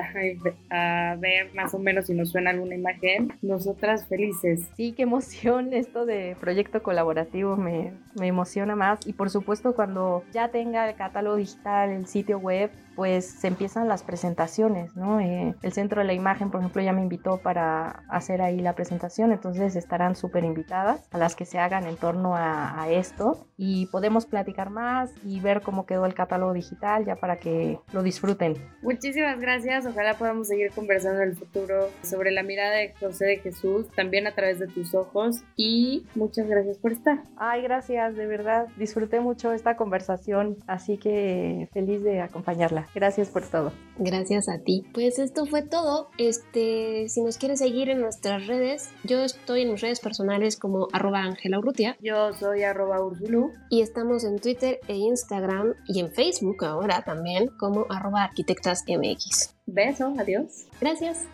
a, 0.71 1.17
ver 1.17 1.55
más 1.55 1.75
o 1.75 1.79
menos 1.79 2.07
si 2.07 2.15
nos 2.15 2.31
suena 2.31 2.51
alguna 2.51 2.75
imagen, 2.75 3.33
nosotras 3.43 4.07
felices. 4.07 4.69
Sí, 4.77 4.93
qué 4.93 5.03
emoción 5.03 5.73
esto 5.73 6.07
de 6.07 6.37
proyecto 6.41 6.83
colaborativo, 6.83 7.57
me, 7.57 7.93
me 8.19 8.27
emociona 8.27 8.77
más 8.77 9.07
y 9.07 9.13
por 9.13 9.31
supuesto 9.31 9.75
cuando 9.75 10.25
ya 10.33 10.49
tenga 10.49 10.89
el 10.89 10.97
catálogo 10.97 11.37
digital, 11.37 11.91
el 11.91 12.07
sitio 12.07 12.39
web, 12.39 12.71
pues 12.95 13.25
se 13.27 13.49
empiezan 13.49 13.89
las 13.89 14.03
presentaciones, 14.03 14.97
¿no? 14.97 15.21
Eh, 15.21 15.55
el 15.63 15.73
Centro 15.73 16.01
de 16.01 16.07
la 16.07 16.13
Imagen, 16.13 16.51
por 16.51 16.61
ejemplo, 16.61 16.83
ya 16.83 16.93
me 16.93 17.03
invitó 17.03 17.39
para 17.39 18.03
hacer 18.09 18.43
ahí 18.43 18.61
la 18.61 18.75
presentación, 18.75 19.33
entonces 19.33 19.77
estarán 19.77 20.17
súper 20.17 20.45
invitadas 20.45 21.09
a 21.11 21.19
las 21.19 21.37
que 21.37 21.45
se 21.45 21.59
hagan 21.59 21.87
en 21.87 21.97
torno 21.97 22.37
a, 22.37 22.83
a, 22.83 22.91
esto 22.91 23.47
y 23.57 23.87
podemos 23.87 24.27
platicar 24.27 24.71
más 24.71 25.11
y 25.25 25.41
ver 25.41 25.63
cómo 25.63 25.87
quedó 25.87 26.05
el 26.07 26.15
catálogo 26.15 26.53
digital 26.53 27.05
ya 27.05 27.17
para 27.17 27.37
que 27.37 27.79
lo 27.93 28.03
disfruten. 28.03 28.55
Muchísimas 28.83 29.41
gracias, 29.41 29.87
ojalá 29.87 30.15
podamos 30.15 30.49
seguir 30.49 30.71
conversando 30.73 31.23
en 31.23 31.31
el 31.31 31.37
futuro 31.37 31.89
sobre 32.03 32.31
la 32.31 32.43
mirada 32.43 32.77
de 32.77 32.95
José 32.99 33.27
de 33.27 33.39
Jesús, 33.39 33.87
también 33.97 34.27
a 34.27 34.33
través 34.33 34.59
de 34.59 34.67
tus 34.67 34.95
ojos 34.95 35.43
y 35.57 36.07
muchas 36.15 36.47
gracias 36.47 36.79
por 36.79 36.93
estar. 36.93 37.23
Ay, 37.37 37.63
gracias, 37.63 38.17
de 38.17 38.27
verdad, 38.27 38.67
disfruté 38.77 39.21
mucho 39.21 39.53
esta 39.53 39.77
conversación, 39.77 40.57
así 40.67 40.99
que 40.99 41.69
feliz 41.73 42.03
de 42.03 42.21
acompañarla. 42.21 42.82
Gracias 42.95 43.29
por 43.29 43.43
todo. 43.47 43.73
Gracias 43.99 44.49
a 44.49 44.59
ti. 44.59 44.85
Pues 44.93 45.19
esto 45.19 45.47
fue 45.47 45.63
todo. 45.63 46.11
Este, 46.19 47.09
si 47.09 47.23
nos 47.23 47.39
quieres 47.39 47.59
seguir 47.59 47.91
en 47.91 48.01
nuestras 48.01 48.47
redes, 48.47 48.91
yo 49.05 49.23
estoy 49.23 49.63
en 49.63 49.73
mis 49.73 49.81
redes 49.81 50.01
personales 50.01 50.57
como 50.57 50.89
arroba 50.93 51.21
Angela 51.21 51.59
Urrutia. 51.59 51.97
Yo 52.01 52.33
soy 52.33 52.63
arroba 52.63 53.05
Ursulu. 53.05 53.53
Y 53.71 53.83
estamos 53.83 54.25
en 54.25 54.39
Twitter 54.39 54.81
e 54.89 54.97
Instagram 54.97 55.75
y 55.87 56.01
en 56.01 56.13
Facebook 56.13 56.65
ahora 56.65 57.03
también 57.03 57.49
como 57.59 57.87
arroba 57.89 58.25
arquitectas 58.25 58.85
MX. 58.87 59.55
Beso, 59.67 60.15
adiós. 60.19 60.67
Gracias. 60.81 61.27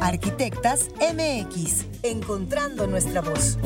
Arquitectas 0.00 0.88
MX, 0.98 1.84
encontrando 2.02 2.86
nuestra 2.86 3.20
voz. 3.20 3.58